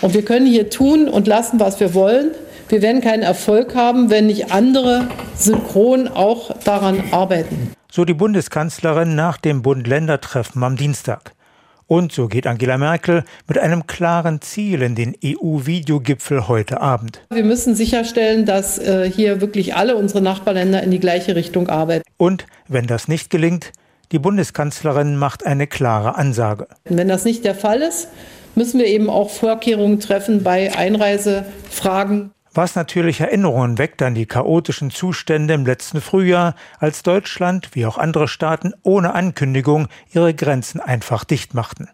Und 0.00 0.14
wir 0.14 0.24
können 0.24 0.46
hier 0.46 0.70
tun 0.70 1.08
und 1.08 1.26
lassen, 1.26 1.58
was 1.58 1.80
wir 1.80 1.94
wollen. 1.94 2.30
Wir 2.68 2.80
werden 2.80 3.00
keinen 3.00 3.22
Erfolg 3.22 3.74
haben, 3.74 4.10
wenn 4.10 4.26
nicht 4.26 4.52
andere 4.52 5.08
synchron 5.36 6.08
auch 6.08 6.56
daran 6.62 7.02
arbeiten. 7.10 7.72
So 7.90 8.04
die 8.04 8.14
Bundeskanzlerin 8.14 9.14
nach 9.14 9.36
dem 9.38 9.62
Bund-Länder-Treffen 9.62 10.62
am 10.62 10.76
Dienstag. 10.76 11.32
Und 11.86 12.12
so 12.12 12.28
geht 12.28 12.46
Angela 12.46 12.78
Merkel 12.78 13.24
mit 13.46 13.58
einem 13.58 13.86
klaren 13.86 14.40
Ziel 14.40 14.80
in 14.80 14.94
den 14.94 15.14
EU-Videogipfel 15.22 16.48
heute 16.48 16.80
Abend. 16.80 17.20
Wir 17.30 17.44
müssen 17.44 17.74
sicherstellen, 17.74 18.46
dass 18.46 18.78
äh, 18.78 19.10
hier 19.10 19.40
wirklich 19.40 19.74
alle 19.74 19.96
unsere 19.96 20.22
Nachbarländer 20.22 20.82
in 20.82 20.90
die 20.90 21.00
gleiche 21.00 21.36
Richtung 21.36 21.68
arbeiten. 21.68 22.04
Und 22.16 22.46
wenn 22.68 22.86
das 22.86 23.06
nicht 23.06 23.28
gelingt, 23.28 23.72
die 24.12 24.18
Bundeskanzlerin 24.18 25.16
macht 25.16 25.44
eine 25.44 25.66
klare 25.66 26.14
Ansage. 26.14 26.68
Wenn 26.84 27.08
das 27.08 27.24
nicht 27.24 27.44
der 27.44 27.54
Fall 27.54 27.82
ist, 27.82 28.08
müssen 28.54 28.78
wir 28.78 28.86
eben 28.86 29.10
auch 29.10 29.30
Vorkehrungen 29.30 30.00
treffen 30.00 30.42
bei 30.42 30.74
Einreisefragen 30.74 32.30
was 32.54 32.76
natürlich 32.76 33.20
Erinnerungen 33.20 33.78
weckt 33.78 34.02
an 34.02 34.14
die 34.14 34.26
chaotischen 34.26 34.90
Zustände 34.90 35.54
im 35.54 35.66
letzten 35.66 36.00
Frühjahr, 36.00 36.54
als 36.78 37.02
Deutschland 37.02 37.70
wie 37.74 37.86
auch 37.86 37.98
andere 37.98 38.28
Staaten 38.28 38.72
ohne 38.82 39.14
Ankündigung 39.14 39.88
ihre 40.12 40.34
Grenzen 40.34 40.80
einfach 40.80 41.24
dicht 41.24 41.54
machten. 41.54 41.88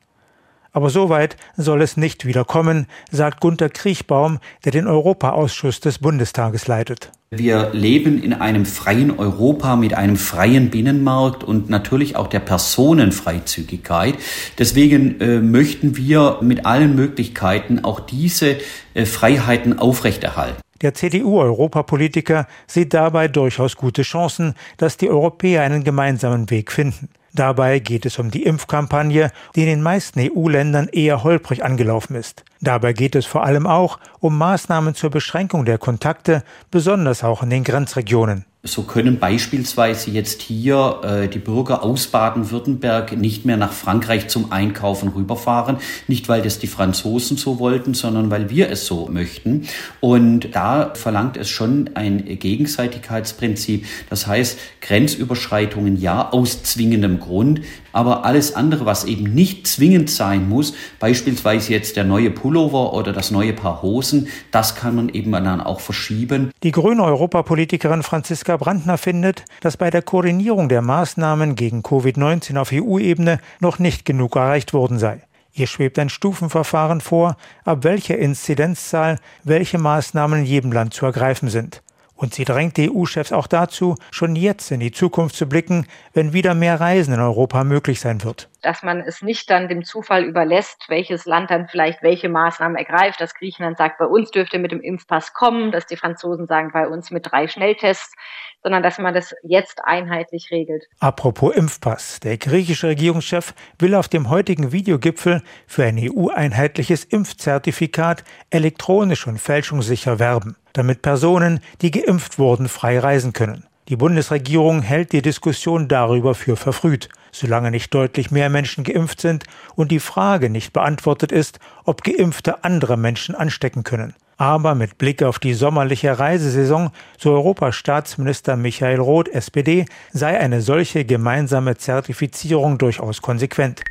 Aber 0.72 0.90
so 0.90 1.08
weit 1.08 1.36
soll 1.56 1.82
es 1.82 1.96
nicht 1.96 2.26
wieder 2.26 2.44
kommen, 2.44 2.86
sagt 3.10 3.40
Gunter 3.40 3.68
Kriechbaum, 3.68 4.38
der 4.64 4.72
den 4.72 4.86
Europaausschuss 4.86 5.80
des 5.80 5.98
Bundestages 5.98 6.68
leitet. 6.68 7.10
Wir 7.32 7.70
leben 7.72 8.20
in 8.20 8.32
einem 8.32 8.66
freien 8.66 9.16
Europa 9.16 9.76
mit 9.76 9.94
einem 9.94 10.16
freien 10.16 10.70
Binnenmarkt 10.70 11.44
und 11.44 11.70
natürlich 11.70 12.16
auch 12.16 12.26
der 12.26 12.40
Personenfreizügigkeit. 12.40 14.16
Deswegen 14.58 15.20
äh, 15.20 15.38
möchten 15.38 15.96
wir 15.96 16.38
mit 16.40 16.66
allen 16.66 16.96
Möglichkeiten 16.96 17.84
auch 17.84 18.00
diese 18.00 18.56
äh, 18.94 19.06
Freiheiten 19.06 19.78
aufrechterhalten. 19.78 20.60
Der 20.82 20.94
CDU-Europapolitiker 20.94 22.48
sieht 22.66 22.94
dabei 22.94 23.28
durchaus 23.28 23.76
gute 23.76 24.02
Chancen, 24.02 24.54
dass 24.76 24.96
die 24.96 25.10
Europäer 25.10 25.62
einen 25.62 25.84
gemeinsamen 25.84 26.50
Weg 26.50 26.72
finden. 26.72 27.10
Dabei 27.32 27.78
geht 27.78 28.06
es 28.06 28.18
um 28.18 28.30
die 28.30 28.42
Impfkampagne, 28.42 29.30
die 29.54 29.60
in 29.60 29.66
den 29.66 29.82
meisten 29.82 30.20
EU-Ländern 30.20 30.88
eher 30.88 31.22
holprig 31.22 31.64
angelaufen 31.64 32.16
ist. 32.16 32.44
Dabei 32.60 32.92
geht 32.92 33.14
es 33.14 33.24
vor 33.24 33.44
allem 33.44 33.66
auch 33.66 33.98
um 34.18 34.36
Maßnahmen 34.36 34.94
zur 34.94 35.10
Beschränkung 35.10 35.64
der 35.64 35.78
Kontakte, 35.78 36.42
besonders 36.70 37.24
auch 37.24 37.42
in 37.42 37.50
den 37.50 37.64
Grenzregionen. 37.64 38.44
So 38.62 38.82
können 38.82 39.18
beispielsweise 39.18 40.10
jetzt 40.10 40.42
hier 40.42 41.00
äh, 41.02 41.28
die 41.28 41.38
Bürger 41.38 41.82
aus 41.82 42.08
Baden-Württemberg 42.08 43.16
nicht 43.16 43.46
mehr 43.46 43.56
nach 43.56 43.72
Frankreich 43.72 44.28
zum 44.28 44.52
Einkaufen 44.52 45.08
rüberfahren. 45.08 45.78
Nicht, 46.08 46.28
weil 46.28 46.42
das 46.42 46.58
die 46.58 46.66
Franzosen 46.66 47.38
so 47.38 47.58
wollten, 47.58 47.94
sondern 47.94 48.30
weil 48.30 48.50
wir 48.50 48.68
es 48.68 48.84
so 48.84 49.08
möchten. 49.10 49.66
Und 50.00 50.54
da 50.54 50.92
verlangt 50.92 51.38
es 51.38 51.48
schon 51.48 51.88
ein 51.94 52.22
Gegenseitigkeitsprinzip. 52.38 53.86
Das 54.10 54.26
heißt, 54.26 54.58
Grenzüberschreitungen 54.82 55.98
ja 55.98 56.30
aus 56.30 56.62
zwingendem 56.62 57.18
Grund, 57.20 57.60
aber 57.92 58.24
alles 58.24 58.54
andere, 58.54 58.86
was 58.86 59.04
eben 59.04 59.34
nicht 59.34 59.66
zwingend 59.66 60.10
sein 60.10 60.48
muss, 60.48 60.74
beispielsweise 60.98 61.72
jetzt 61.72 61.96
der 61.96 62.04
neue 62.04 62.30
Pullover 62.30 62.92
oder 62.94 63.12
das 63.12 63.30
neue 63.30 63.52
Paar 63.52 63.82
Hosen, 63.82 64.28
das 64.50 64.74
kann 64.74 64.96
man 64.96 65.08
eben 65.10 65.30
dann 65.32 65.60
auch 65.60 65.80
verschieben. 65.80 66.50
Die 66.62 66.72
grüne 66.72 67.04
Europapolitikerin 67.04 68.02
Franziska 68.02 68.56
Brandner 68.56 68.98
findet, 68.98 69.44
dass 69.60 69.76
bei 69.76 69.90
der 69.90 70.02
Koordinierung 70.02 70.68
der 70.68 70.82
Maßnahmen 70.82 71.54
gegen 71.54 71.82
Covid-19 71.82 72.58
auf 72.58 72.72
EU-Ebene 72.72 73.38
noch 73.60 73.78
nicht 73.78 74.04
genug 74.04 74.36
erreicht 74.36 74.72
worden 74.72 74.98
sei. 74.98 75.22
Ihr 75.52 75.66
schwebt 75.66 75.98
ein 75.98 76.08
Stufenverfahren 76.08 77.00
vor, 77.00 77.36
ab 77.64 77.82
welcher 77.82 78.18
Inzidenzzahl 78.18 79.18
welche 79.44 79.78
Maßnahmen 79.78 80.40
in 80.40 80.46
jedem 80.46 80.72
Land 80.72 80.94
zu 80.94 81.06
ergreifen 81.06 81.48
sind. 81.48 81.82
Und 82.20 82.34
sie 82.34 82.44
drängt 82.44 82.76
die 82.76 82.90
EU-Chefs 82.90 83.32
auch 83.32 83.46
dazu, 83.46 83.94
schon 84.10 84.36
jetzt 84.36 84.70
in 84.70 84.80
die 84.80 84.92
Zukunft 84.92 85.36
zu 85.36 85.48
blicken, 85.48 85.86
wenn 86.12 86.34
wieder 86.34 86.54
mehr 86.54 86.78
Reisen 86.78 87.14
in 87.14 87.20
Europa 87.20 87.64
möglich 87.64 87.98
sein 87.98 88.22
wird. 88.22 88.50
Dass 88.60 88.82
man 88.82 89.00
es 89.00 89.22
nicht 89.22 89.48
dann 89.48 89.68
dem 89.68 89.84
Zufall 89.84 90.24
überlässt, 90.24 90.84
welches 90.88 91.24
Land 91.24 91.50
dann 91.50 91.66
vielleicht 91.66 92.02
welche 92.02 92.28
Maßnahmen 92.28 92.76
ergreift, 92.76 93.22
dass 93.22 93.34
Griechenland 93.34 93.78
sagt, 93.78 93.96
bei 93.96 94.04
uns 94.04 94.30
dürfte 94.30 94.58
mit 94.58 94.70
dem 94.70 94.82
Impfpass 94.82 95.32
kommen, 95.32 95.72
dass 95.72 95.86
die 95.86 95.96
Franzosen 95.96 96.46
sagen, 96.46 96.72
bei 96.74 96.86
uns 96.86 97.10
mit 97.10 97.30
drei 97.30 97.48
Schnelltests, 97.48 98.14
sondern 98.62 98.82
dass 98.82 98.98
man 98.98 99.14
das 99.14 99.34
jetzt 99.42 99.82
einheitlich 99.84 100.50
regelt. 100.50 100.84
Apropos 100.98 101.54
Impfpass. 101.54 102.20
Der 102.20 102.36
griechische 102.36 102.88
Regierungschef 102.88 103.54
will 103.78 103.94
auf 103.94 104.08
dem 104.08 104.28
heutigen 104.28 104.72
Videogipfel 104.72 105.42
für 105.66 105.84
ein 105.84 105.98
EU-einheitliches 105.98 107.04
Impfzertifikat 107.04 108.24
elektronisch 108.50 109.26
und 109.26 109.38
fälschungssicher 109.38 110.18
werben 110.18 110.56
damit 110.72 111.02
Personen, 111.02 111.60
die 111.80 111.90
geimpft 111.90 112.38
wurden, 112.38 112.68
frei 112.68 112.98
reisen 112.98 113.32
können. 113.32 113.64
Die 113.88 113.96
Bundesregierung 113.96 114.82
hält 114.82 115.12
die 115.12 115.22
Diskussion 115.22 115.88
darüber 115.88 116.34
für 116.34 116.56
verfrüht, 116.56 117.08
solange 117.32 117.70
nicht 117.70 117.92
deutlich 117.92 118.30
mehr 118.30 118.48
Menschen 118.48 118.84
geimpft 118.84 119.20
sind 119.20 119.44
und 119.74 119.90
die 119.90 119.98
Frage 119.98 120.48
nicht 120.48 120.72
beantwortet 120.72 121.32
ist, 121.32 121.58
ob 121.84 122.04
Geimpfte 122.04 122.62
andere 122.62 122.96
Menschen 122.96 123.34
anstecken 123.34 123.82
können. 123.82 124.14
Aber 124.40 124.74
mit 124.74 124.96
Blick 124.96 125.22
auf 125.22 125.38
die 125.38 125.52
sommerliche 125.52 126.18
Reisesaison, 126.18 126.92
so 127.18 127.32
Europastaatsminister 127.32 128.56
Michael 128.56 128.98
Roth, 128.98 129.28
SPD, 129.28 129.84
sei 130.14 130.40
eine 130.40 130.62
solche 130.62 131.04
gemeinsame 131.04 131.76
Zertifizierung 131.76 132.78
durchaus 132.78 133.20
konsequent. 133.20 133.82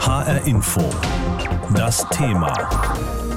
HR 0.00 0.46
Info. 0.46 0.88
Das 1.74 2.08
Thema. 2.10 2.54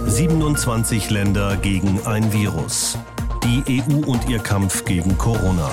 27 0.05 1.09
Länder 1.09 1.57
gegen 1.57 1.99
ein 2.05 2.31
Virus. 2.31 2.99
Die 3.43 3.81
EU 3.81 4.05
und 4.05 4.29
ihr 4.29 4.37
Kampf 4.37 4.85
gegen 4.85 5.17
Corona. 5.17 5.71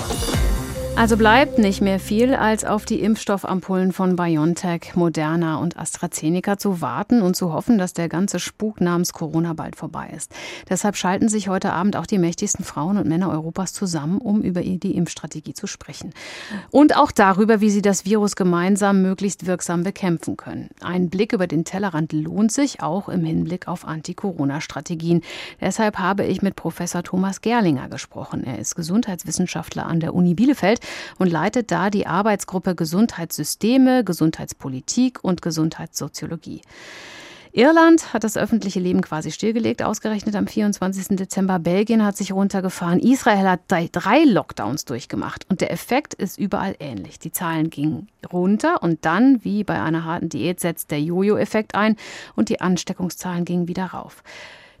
Also 0.99 1.15
bleibt 1.15 1.57
nicht 1.59 1.79
mehr 1.79 1.97
viel, 1.97 2.35
als 2.35 2.65
auf 2.65 2.83
die 2.83 2.99
Impfstoffampullen 2.99 3.93
von 3.93 4.17
BioNTech, 4.17 4.95
Moderna 4.95 5.55
und 5.55 5.77
AstraZeneca 5.77 6.57
zu 6.57 6.81
warten 6.81 7.21
und 7.21 7.37
zu 7.37 7.53
hoffen, 7.53 7.77
dass 7.77 7.93
der 7.93 8.09
ganze 8.09 8.37
Spuk 8.37 8.81
namens 8.81 9.13
Corona 9.13 9.53
bald 9.53 9.77
vorbei 9.77 10.11
ist. 10.13 10.29
Deshalb 10.69 10.97
schalten 10.97 11.29
sich 11.29 11.47
heute 11.47 11.71
Abend 11.71 11.95
auch 11.95 12.05
die 12.05 12.17
mächtigsten 12.17 12.65
Frauen 12.65 12.97
und 12.97 13.07
Männer 13.07 13.29
Europas 13.29 13.71
zusammen, 13.71 14.17
um 14.17 14.41
über 14.41 14.59
die 14.61 14.93
Impfstrategie 14.93 15.53
zu 15.53 15.67
sprechen. 15.67 16.11
Und 16.69 16.97
auch 16.97 17.13
darüber, 17.13 17.61
wie 17.61 17.69
sie 17.69 17.81
das 17.81 18.03
Virus 18.03 18.35
gemeinsam 18.35 19.01
möglichst 19.01 19.45
wirksam 19.45 19.83
bekämpfen 19.85 20.35
können. 20.35 20.67
Ein 20.81 21.09
Blick 21.09 21.31
über 21.31 21.47
den 21.47 21.63
Tellerrand 21.63 22.11
lohnt 22.11 22.51
sich 22.51 22.83
auch 22.83 23.07
im 23.07 23.23
Hinblick 23.23 23.69
auf 23.69 23.87
Anti-Corona-Strategien. 23.87 25.21
Deshalb 25.61 25.97
habe 25.97 26.25
ich 26.25 26.41
mit 26.41 26.57
Professor 26.57 27.03
Thomas 27.03 27.39
Gerlinger 27.39 27.87
gesprochen. 27.87 28.43
Er 28.43 28.59
ist 28.59 28.75
Gesundheitswissenschaftler 28.75 29.85
an 29.85 30.01
der 30.01 30.13
Uni 30.13 30.33
Bielefeld 30.33 30.81
und 31.17 31.31
leitet 31.31 31.71
da 31.71 31.89
die 31.89 32.07
Arbeitsgruppe 32.07 32.75
Gesundheitssysteme, 32.75 34.03
Gesundheitspolitik 34.03 35.23
und 35.23 35.41
Gesundheitssoziologie. 35.41 36.61
Irland 37.51 38.13
hat 38.13 38.23
das 38.23 38.37
öffentliche 38.37 38.79
Leben 38.79 39.01
quasi 39.01 39.31
stillgelegt, 39.31 39.81
ausgerechnet 39.81 40.35
am 40.35 40.45
24. 40.45 41.17
Dezember. 41.17 41.57
Belgien 41.57 42.05
hat 42.05 42.15
sich 42.15 42.31
runtergefahren. 42.31 42.99
Israel 42.99 43.49
hat 43.49 43.61
drei 43.67 44.23
Lockdowns 44.23 44.85
durchgemacht. 44.85 45.47
Und 45.49 45.61
der 45.61 45.71
Effekt 45.71 46.13
ist 46.13 46.37
überall 46.37 46.75
ähnlich. 46.79 47.17
Die 47.17 47.31
Zahlen 47.31 47.71
gingen 47.71 48.07
runter 48.31 48.83
und 48.83 49.03
dann, 49.03 49.43
wie 49.43 49.63
bei 49.63 49.81
einer 49.81 50.05
harten 50.05 50.29
Diät, 50.29 50.59
setzt 50.59 50.91
der 50.91 51.01
Jojo-Effekt 51.01 51.73
ein 51.73 51.95
und 52.35 52.49
die 52.49 52.61
Ansteckungszahlen 52.61 53.45
gingen 53.45 53.67
wieder 53.67 53.85
rauf. 53.85 54.23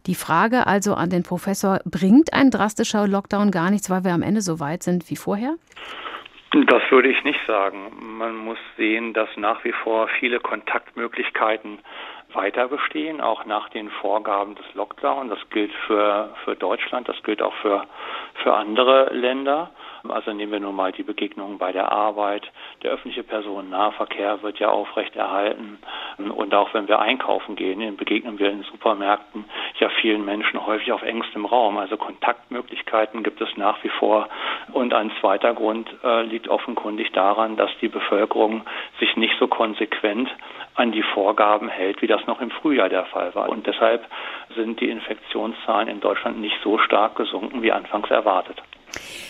Die 0.07 0.15
Frage 0.15 0.67
also 0.67 0.93
an 0.93 1.09
den 1.09 1.23
Professor, 1.23 1.79
bringt 1.85 2.33
ein 2.33 2.51
drastischer 2.51 3.07
Lockdown 3.07 3.51
gar 3.51 3.69
nichts, 3.69 3.89
weil 3.89 4.03
wir 4.03 4.13
am 4.13 4.21
Ende 4.21 4.41
so 4.41 4.59
weit 4.59 4.83
sind 4.83 5.09
wie 5.09 5.15
vorher? 5.15 5.55
Das 6.51 6.81
würde 6.89 7.09
ich 7.09 7.23
nicht 7.23 7.39
sagen. 7.45 7.91
Man 8.17 8.35
muss 8.35 8.57
sehen, 8.75 9.13
dass 9.13 9.29
nach 9.37 9.63
wie 9.63 9.73
vor 9.83 10.07
viele 10.19 10.39
Kontaktmöglichkeiten 10.39 11.77
weiter 12.33 12.67
bestehen, 12.67 13.21
auch 13.21 13.45
nach 13.45 13.69
den 13.69 13.89
Vorgaben 13.89 14.55
des 14.55 14.65
Lockdowns. 14.73 15.29
Das 15.29 15.49
gilt 15.49 15.71
für, 15.87 16.33
für 16.43 16.55
Deutschland, 16.55 17.07
das 17.07 17.21
gilt 17.23 17.41
auch 17.41 17.53
für, 17.55 17.85
für 18.43 18.53
andere 18.53 19.13
Länder. 19.13 19.71
Also 20.07 20.31
nehmen 20.31 20.51
wir 20.51 20.59
nun 20.59 20.75
mal 20.75 20.91
die 20.91 21.03
Begegnungen 21.03 21.57
bei 21.57 21.71
der 21.71 21.91
Arbeit. 21.91 22.49
Der 22.83 22.91
öffentliche 22.91 23.23
Personennahverkehr 23.23 24.41
wird 24.41 24.59
ja 24.59 24.69
aufrechterhalten. 24.69 25.79
Und 26.17 26.53
auch 26.53 26.73
wenn 26.73 26.87
wir 26.87 26.99
einkaufen 26.99 27.55
gehen, 27.55 27.97
begegnen 27.97 28.39
wir 28.39 28.49
in 28.49 28.63
Supermärkten 28.63 29.45
ja 29.79 29.89
vielen 30.01 30.23
Menschen 30.23 30.65
häufig 30.65 30.91
auf 30.91 31.01
engstem 31.01 31.45
Raum. 31.45 31.77
Also 31.77 31.97
Kontaktmöglichkeiten 31.97 33.23
gibt 33.23 33.41
es 33.41 33.49
nach 33.57 33.83
wie 33.83 33.89
vor. 33.89 34.29
Und 34.71 34.93
ein 34.93 35.11
zweiter 35.19 35.53
Grund 35.53 35.89
äh, 36.03 36.23
liegt 36.23 36.47
offenkundig 36.47 37.11
daran, 37.11 37.57
dass 37.57 37.71
die 37.81 37.89
Bevölkerung 37.89 38.63
sich 38.99 39.15
nicht 39.17 39.37
so 39.39 39.47
konsequent 39.47 40.29
an 40.75 40.91
die 40.91 41.03
Vorgaben 41.03 41.67
hält, 41.67 42.01
wie 42.01 42.07
das 42.07 42.18
noch 42.27 42.41
im 42.41 42.51
Frühjahr 42.51 42.89
der 42.89 43.05
Fall 43.05 43.33
war. 43.35 43.49
Und 43.49 43.67
deshalb 43.67 44.05
sind 44.55 44.79
die 44.79 44.89
Infektionszahlen 44.89 45.87
in 45.87 45.99
Deutschland 45.99 46.39
nicht 46.39 46.57
so 46.63 46.77
stark 46.77 47.15
gesunken 47.15 47.61
wie 47.61 47.71
anfangs 47.71 48.09
erwartet. 48.09 48.61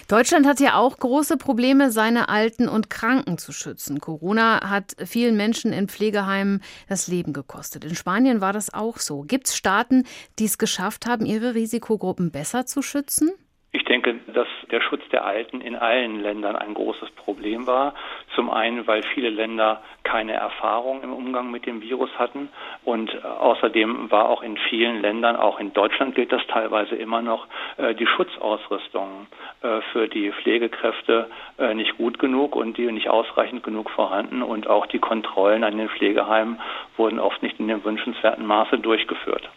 Deutschland 0.08 0.48
hat 0.48 0.60
ja 0.60 0.76
auch 0.76 0.98
große 0.98 1.38
Probleme, 1.38 1.92
seine 1.92 2.30
Alten 2.30 2.68
und 2.68 2.90
Kranken 2.90 3.38
zu 3.38 3.52
schützen. 3.52 4.00
Corona 4.00 4.70
hat 4.70 4.96
vielen 5.06 5.38
Menschen 5.38 5.74
in 5.74 5.88
Pflegeheimen 5.88 6.62
das 6.88 7.08
Leben 7.08 7.34
gekostet. 7.34 7.84
In 7.84 7.96
Spanien 7.96 8.42
war 8.42 8.54
das 8.54 8.74
auch 8.74 8.98
so. 8.98 9.22
Gibt 9.22 9.48
es 9.48 9.58
Staaten, 9.58 10.06
die 10.40 10.46
es 10.46 10.58
geschafft 10.58 11.06
haben, 11.06 11.26
ihre 11.26 11.56
Risikogruppen 11.56 12.32
besser 12.32 12.66
zu 12.66 12.82
schützen? 12.82 13.32
Ich 13.72 13.84
denke, 13.86 14.16
dass 14.34 14.48
der 14.72 14.82
Schutz 14.82 15.04
der 15.12 15.26
Alten 15.26 15.62
in 15.62 15.76
allen 15.76 16.22
Ländern 16.22 16.56
ein 16.56 16.74
großes 16.74 17.12
Problem 17.12 17.68
war. 17.68 17.94
Zum 18.40 18.50
einen, 18.50 18.88
weil 18.88 19.04
viele 19.04 19.30
Länder 19.32 19.82
keine 20.04 20.32
Erfahrung 20.32 21.04
im 21.04 21.12
Umgang 21.12 21.52
mit 21.52 21.66
dem 21.66 21.82
Virus 21.82 22.10
hatten 22.18 22.48
und 22.86 23.14
äh, 23.14 23.18
außerdem 23.18 24.10
war 24.12 24.30
auch 24.30 24.42
in 24.42 24.56
vielen 24.70 25.02
Ländern, 25.02 25.36
auch 25.36 25.60
in 25.60 25.74
Deutschland 25.74 26.16
gilt 26.16 26.32
das 26.32 26.42
teilweise 26.48 26.96
immer 26.96 27.22
noch, 27.22 27.48
äh, 27.76 27.94
die 27.96 28.08
Schutzausrüstung 28.08 29.28
äh, 29.62 29.82
für 29.92 30.08
die 30.08 30.32
Pflegekräfte 30.32 31.28
nicht 31.74 31.98
gut 31.98 32.20
genug 32.20 32.56
und 32.56 32.78
die 32.78 32.90
nicht 32.90 33.10
ausreichend 33.10 33.64
genug 33.64 33.90
vorhanden 33.90 34.42
und 34.42 34.68
auch 34.70 34.86
die 34.86 35.00
Kontrollen 35.00 35.66
an 35.66 35.78
den 35.78 35.90
Pflegeheimen 35.90 36.58
wurden 36.96 37.20
oft 37.20 37.44
nicht 37.44 37.60
in 37.60 37.68
dem 37.68 37.84
wünschenswerten 37.84 38.46
Maße 38.46 38.80
durchgeführt. 38.80 39.50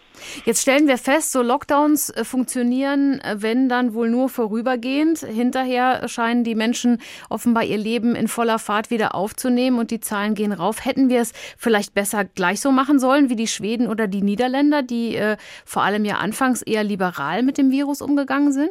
Jetzt 0.45 0.63
stellen 0.63 0.89
wir 0.89 0.99
fest, 0.99 1.33
so 1.33 1.43
Lockdowns 1.43 2.13
funktionieren, 2.25 3.23
wenn 3.35 3.69
dann 3.69 3.95
wohl 3.95 4.11
nur 4.11 4.29
vorübergehend. 4.29 5.21
Hinterher 5.21 6.09
scheinen 6.09 6.45
die 6.45 6.55
Menschen 6.55 7.01
offenbar 7.31 7.65
ihr 7.65 7.79
Leben 7.79 8.15
in 8.15 8.29
voller 8.29 8.59
Fahrt 8.59 8.72
wieder 8.91 9.15
aufzunehmen 9.15 9.79
und 9.79 9.91
die 9.91 10.01
Zahlen 10.01 10.35
gehen 10.35 10.53
rauf. 10.53 10.85
Hätten 10.85 11.09
wir 11.09 11.21
es 11.21 11.33
vielleicht 11.57 11.95
besser 11.95 12.25
gleich 12.25 12.61
so 12.61 12.73
machen 12.73 12.99
sollen 12.99 13.29
wie 13.29 13.37
die 13.37 13.47
Schweden 13.47 13.89
oder 13.89 14.07
die 14.07 14.23
Niederländer, 14.23 14.83
die 14.83 15.17
äh, 15.17 15.37
vor 15.65 15.83
allem 15.83 16.05
ja 16.05 16.17
anfangs 16.17 16.63
eher 16.63 16.85
liberal 16.85 17.43
mit 17.43 17.59
dem 17.59 17.71
Virus 17.71 18.03
umgegangen 18.03 18.53
sind? 18.53 18.71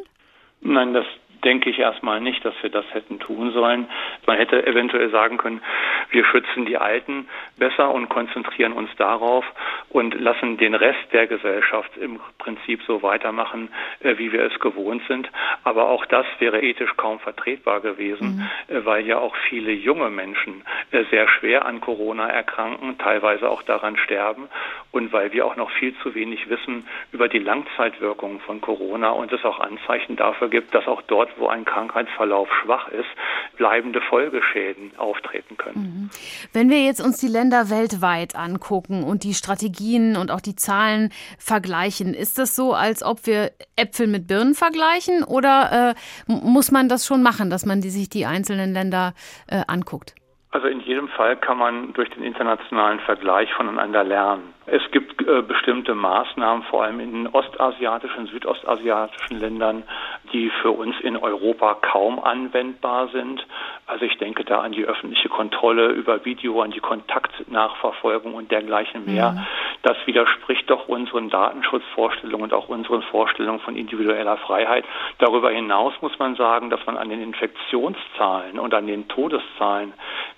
Nein, 0.60 0.94
das 0.94 1.06
denke 1.44 1.70
ich 1.70 1.78
erstmal 1.78 2.20
nicht, 2.20 2.44
dass 2.44 2.54
wir 2.62 2.70
das 2.70 2.84
hätten 2.92 3.18
tun 3.18 3.52
sollen. 3.52 3.88
Man 4.26 4.36
hätte 4.36 4.66
eventuell 4.66 5.10
sagen 5.10 5.38
können, 5.38 5.60
wir 6.10 6.24
schützen 6.24 6.66
die 6.66 6.76
Alten 6.76 7.28
besser 7.56 7.92
und 7.92 8.08
konzentrieren 8.08 8.72
uns 8.72 8.90
darauf 8.96 9.44
und 9.88 10.18
lassen 10.18 10.56
den 10.56 10.74
Rest 10.74 11.12
der 11.12 11.26
Gesellschaft 11.26 11.96
im 11.96 12.20
Prinzip 12.38 12.82
so 12.86 13.02
weitermachen, 13.02 13.68
äh, 14.00 14.18
wie 14.18 14.32
wir 14.32 14.44
es 14.44 14.58
gewohnt 14.60 15.02
sind. 15.08 15.30
Aber 15.64 15.88
auch 15.88 16.06
das 16.06 16.26
wäre 16.38 16.62
ethisch 16.62 16.96
kaum 16.96 17.18
vertretbar 17.20 17.80
gewesen, 17.80 18.48
mhm. 18.68 18.74
Äh, 18.74 18.84
weil 18.84 19.06
ja 19.06 19.18
auch 19.18 19.34
viele 19.48 19.72
junge 19.72 20.10
Menschen 20.10 20.62
äh, 20.90 21.04
sehr 21.10 21.28
schwer 21.28 21.66
an 21.66 21.80
Corona 21.80 22.28
erkranken, 22.28 22.98
teilweise 22.98 23.48
auch 23.48 23.62
daran 23.62 23.96
sterben 23.96 24.48
und 24.92 25.12
weil 25.12 25.32
wir 25.32 25.46
auch 25.46 25.56
noch 25.56 25.70
viel 25.72 25.94
zu 26.02 26.14
wenig 26.14 26.48
wissen 26.48 26.86
über 27.12 27.28
die 27.28 27.38
Langzeitwirkungen 27.38 28.40
von 28.40 28.60
Corona 28.60 29.10
und 29.10 29.32
es 29.32 29.44
auch 29.44 29.60
Anzeichen 29.60 30.16
dafür 30.16 30.48
gibt, 30.48 30.74
dass 30.74 30.86
auch 30.86 31.02
dort 31.02 31.31
wo 31.38 31.48
ein 31.48 31.64
Krankheitsverlauf 31.64 32.48
schwach 32.62 32.88
ist, 32.88 33.08
bleibende 33.56 34.00
Folgeschäden 34.00 34.96
auftreten 34.98 35.56
können. 35.56 35.76
Mhm. 35.76 36.10
Wenn 36.52 36.70
wir 36.70 36.82
jetzt 36.84 37.00
uns 37.00 37.18
die 37.18 37.28
Länder 37.28 37.70
weltweit 37.70 38.36
angucken 38.36 39.04
und 39.04 39.24
die 39.24 39.34
Strategien 39.34 40.16
und 40.16 40.30
auch 40.30 40.40
die 40.40 40.56
Zahlen 40.56 41.12
vergleichen, 41.38 42.14
ist 42.14 42.38
das 42.38 42.56
so, 42.56 42.74
als 42.74 43.02
ob 43.02 43.26
wir 43.26 43.52
Äpfel 43.76 44.06
mit 44.06 44.26
Birnen 44.26 44.54
vergleichen 44.54 45.22
oder 45.24 45.94
äh, 46.26 46.32
muss 46.32 46.70
man 46.70 46.88
das 46.88 47.06
schon 47.06 47.22
machen, 47.22 47.50
dass 47.50 47.66
man 47.66 47.80
die, 47.80 47.90
sich 47.90 48.08
die 48.08 48.26
einzelnen 48.26 48.72
Länder 48.72 49.14
äh, 49.48 49.62
anguckt? 49.66 50.14
Also 50.52 50.66
in 50.66 50.80
jedem 50.80 51.08
Fall 51.08 51.36
kann 51.36 51.56
man 51.56 51.94
durch 51.94 52.10
den 52.10 52.22
internationalen 52.22 53.00
Vergleich 53.00 53.50
voneinander 53.54 54.04
lernen. 54.04 54.52
Es 54.66 54.82
gibt 54.92 55.26
äh, 55.26 55.40
bestimmte 55.40 55.94
Maßnahmen, 55.94 56.62
vor 56.64 56.84
allem 56.84 57.00
in 57.00 57.26
ostasiatischen, 57.26 58.26
südostasiatischen 58.26 59.40
Ländern, 59.40 59.82
die 60.32 60.50
für 60.60 60.70
uns 60.70 60.94
in 61.00 61.16
Europa 61.16 61.78
kaum 61.80 62.22
anwendbar 62.22 63.08
sind. 63.08 63.44
Also 63.86 64.04
ich 64.04 64.18
denke 64.18 64.44
da 64.44 64.60
an 64.60 64.72
die 64.72 64.84
öffentliche 64.84 65.30
Kontrolle 65.30 65.88
über 65.88 66.24
Video, 66.26 66.60
an 66.60 66.70
die 66.70 66.80
Kontaktnachverfolgung 66.80 68.34
und 68.34 68.50
dergleichen 68.50 69.06
mehr. 69.06 69.32
Mhm. 69.32 69.46
Das 69.82 69.96
widerspricht 70.04 70.70
doch 70.70 70.86
unseren 70.86 71.28
Datenschutzvorstellungen 71.30 72.44
und 72.44 72.52
auch 72.52 72.68
unseren 72.68 73.02
Vorstellungen 73.02 73.60
von 73.60 73.74
individueller 73.74 74.36
Freiheit. 74.36 74.84
Darüber 75.18 75.50
hinaus 75.50 75.94
muss 76.02 76.16
man 76.18 76.36
sagen, 76.36 76.70
dass 76.70 76.84
man 76.86 76.96
an 76.98 77.08
den 77.08 77.22
Infektionszahlen 77.22 78.58
und 78.60 78.74
an 78.74 78.86
den 78.86 79.08
Todeszahlen 79.08 79.92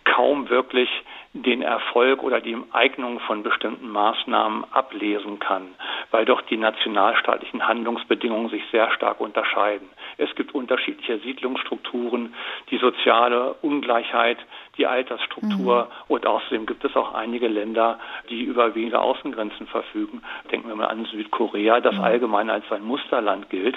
kaum 0.05 0.49
wirklich 0.49 0.89
den 1.33 1.63
Erfolg 1.63 2.23
oder 2.23 2.41
die 2.41 2.57
Eignung 2.73 3.19
von 3.21 3.43
bestimmten 3.43 3.89
Maßnahmen 3.89 4.65
ablesen 4.73 5.41
kann, 5.41 5.75
weil 6.13 6.25
doch 6.25 6.43
die 6.43 6.57
nationalstaatlichen 6.57 7.67
Handlungsbedingungen 7.67 8.51
sich 8.51 8.63
sehr 8.71 8.93
stark 8.93 9.21
unterscheiden. 9.21 9.89
Es 10.17 10.33
gibt 10.37 10.55
unterschiedliche 10.55 11.19
Siedlungsstrukturen, 11.19 12.35
die 12.71 12.79
soziale 12.79 13.55
Ungleichheit, 13.63 14.39
die 14.79 14.87
Altersstruktur 14.87 15.85
mhm. 15.85 15.91
und 16.09 16.27
außerdem 16.27 16.67
gibt 16.67 16.85
es 16.85 16.97
auch 16.97 17.15
einige 17.15 17.49
Länder, 17.49 17.99
die 18.29 18.43
über 18.43 18.75
wenige 18.75 19.01
Außengrenzen 19.01 19.67
verfügen. 19.67 20.23
Denken 20.51 20.69
wir 20.69 20.77
mal 20.77 20.87
an 20.87 21.05
Südkorea, 21.07 21.81
das 21.81 21.97
mhm. 21.97 22.05
allgemein 22.05 22.51
als 22.51 22.65
ein 22.71 22.83
Musterland 22.83 23.51
gilt, 23.51 23.77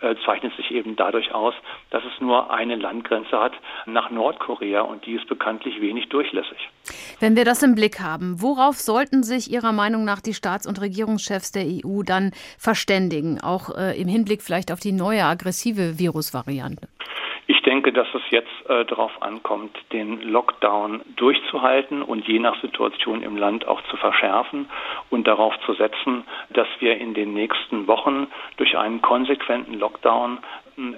äh, 0.00 0.14
zeichnet 0.24 0.54
sich 0.56 0.70
eben 0.70 0.96
dadurch 0.96 1.34
aus, 1.34 1.54
dass 1.90 2.02
es 2.04 2.20
nur 2.20 2.50
eine 2.50 2.76
Landgrenze 2.76 3.38
hat 3.38 3.52
nach 3.86 4.10
Nordkorea 4.10 4.82
und 4.82 5.06
die 5.06 5.14
ist 5.14 5.26
bekanntlich 5.28 5.80
wenig 5.80 6.08
durchlässig. 6.08 6.58
Wenn 7.20 7.36
wir 7.36 7.44
das 7.44 7.62
im 7.62 7.74
Blick 7.74 8.00
haben, 8.00 8.40
worauf 8.40 8.76
sollten 8.76 9.22
sich 9.22 9.50
Ihrer 9.50 9.72
Meinung 9.72 10.04
nach 10.04 10.20
die 10.20 10.34
Staats- 10.34 10.66
und 10.66 10.80
Regierungschefs 10.80 11.52
der 11.52 11.64
EU 11.64 12.02
dann 12.02 12.32
verständigen, 12.58 13.40
auch 13.40 13.76
äh, 13.76 14.00
im 14.00 14.08
Hinblick 14.08 14.42
vielleicht 14.42 14.72
auf 14.72 14.80
die 14.80 14.92
neue 14.92 15.24
aggressive 15.24 15.98
Virusvariante? 15.98 16.88
Ich 17.48 17.62
denke, 17.62 17.92
dass 17.92 18.08
es 18.12 18.22
jetzt 18.30 18.68
äh, 18.68 18.84
darauf 18.84 19.22
ankommt, 19.22 19.76
den 19.92 20.20
Lockdown 20.20 21.02
durchzuhalten 21.14 22.02
und 22.02 22.26
je 22.26 22.40
nach 22.40 22.60
Situation 22.60 23.22
im 23.22 23.36
Land 23.36 23.68
auch 23.68 23.80
zu 23.84 23.96
verschärfen 23.96 24.68
und 25.10 25.28
darauf 25.28 25.54
zu 25.64 25.74
setzen, 25.74 26.24
dass 26.50 26.66
wir 26.80 26.98
in 26.98 27.14
den 27.14 27.34
nächsten 27.34 27.86
Wochen 27.86 28.26
durch 28.56 28.76
einen 28.76 29.00
konsequenten 29.00 29.74
Lockdown 29.74 30.38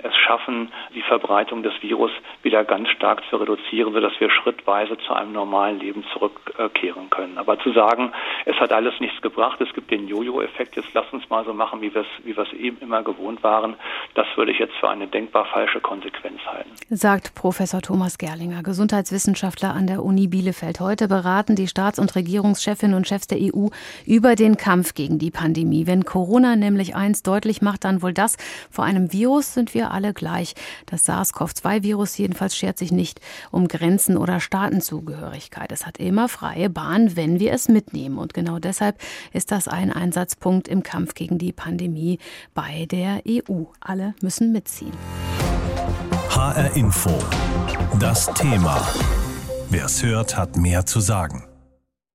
es 0.02 0.16
schaffen, 0.16 0.72
die 0.94 1.02
Verbreitung 1.02 1.62
des 1.62 1.72
Virus 1.82 2.10
wieder 2.42 2.64
ganz 2.64 2.88
stark 2.90 3.22
zu 3.30 3.36
reduzieren, 3.36 3.92
sodass 3.92 4.12
wir 4.18 4.30
schrittweise 4.30 4.98
zu 4.98 5.12
einem 5.12 5.32
normalen 5.32 5.78
Leben 5.78 6.04
zurückkehren 6.12 7.10
können. 7.10 7.38
Aber 7.38 7.58
zu 7.60 7.72
sagen, 7.72 8.12
es 8.44 8.56
hat 8.56 8.72
alles 8.72 8.98
nichts 9.00 9.20
gebracht, 9.22 9.60
es 9.60 9.72
gibt 9.74 9.90
den 9.90 10.08
Jojo-Effekt, 10.08 10.76
jetzt 10.76 10.92
lass 10.94 11.06
uns 11.12 11.28
mal 11.30 11.44
so 11.44 11.52
machen, 11.52 11.80
wie 11.80 11.94
wir 11.94 12.02
es 12.02 12.52
wie 12.52 12.56
eben 12.58 12.78
immer 12.80 13.02
gewohnt 13.02 13.42
waren, 13.42 13.76
das 14.14 14.26
würde 14.36 14.52
ich 14.52 14.58
jetzt 14.58 14.74
für 14.76 14.88
eine 14.88 15.06
denkbar 15.06 15.44
falsche 15.46 15.80
Konsequenz 15.80 16.40
halten. 16.44 16.70
Sagt 16.90 17.34
Professor 17.34 17.80
Thomas 17.80 18.18
Gerlinger, 18.18 18.62
Gesundheitswissenschaftler 18.62 19.74
an 19.74 19.86
der 19.86 20.02
Uni 20.02 20.26
Bielefeld. 20.26 20.80
Heute 20.80 21.08
beraten 21.08 21.54
die 21.54 21.68
Staats- 21.68 21.98
und 21.98 22.14
Regierungschefinnen 22.16 22.96
und 22.96 23.06
Chefs 23.06 23.28
der 23.28 23.38
EU 23.38 23.68
über 24.06 24.34
den 24.34 24.56
Kampf 24.56 24.94
gegen 24.94 25.18
die 25.18 25.30
Pandemie. 25.30 25.86
Wenn 25.86 26.04
Corona 26.04 26.56
nämlich 26.56 26.96
eins 26.96 27.22
deutlich 27.22 27.62
macht, 27.62 27.84
dann 27.84 28.02
wohl 28.02 28.12
das, 28.12 28.36
vor 28.70 28.84
einem 28.84 29.12
Virus 29.12 29.54
sind 29.54 29.67
sind 29.68 29.74
wir 29.74 29.90
alle 29.90 30.14
gleich. 30.14 30.54
Das 30.87 31.04
SARS-CoV-2-Virus 31.04 32.16
jedenfalls 32.16 32.57
schert 32.57 32.78
sich 32.78 32.90
nicht 32.90 33.20
um 33.50 33.68
Grenzen 33.68 34.16
oder 34.16 34.40
Staatenzugehörigkeit. 34.40 35.72
Es 35.72 35.85
hat 35.85 35.98
immer 35.98 36.28
freie 36.28 36.70
Bahn, 36.70 37.16
wenn 37.16 37.38
wir 37.38 37.52
es 37.52 37.68
mitnehmen. 37.68 38.18
Und 38.18 38.33
genau 38.33 38.59
deshalb 38.59 38.98
ist 39.33 39.50
das 39.50 39.68
ein 39.68 39.92
Einsatzpunkt 39.92 40.68
im 40.68 40.83
Kampf 40.83 41.14
gegen 41.14 41.38
die 41.38 41.52
Pandemie 41.52 42.18
bei 42.54 42.87
der 42.90 43.22
EU. 43.28 43.64
Alle 43.81 44.14
müssen 44.22 44.52
mitziehen. 44.52 44.92
HR 46.31 46.74
Info. 46.76 47.11
Das 48.00 48.26
Thema. 48.35 48.87
Wer 49.70 49.85
es 49.85 50.02
hört, 50.02 50.37
hat 50.37 50.57
mehr 50.57 50.87
zu 50.87 51.00
sagen. 51.00 51.47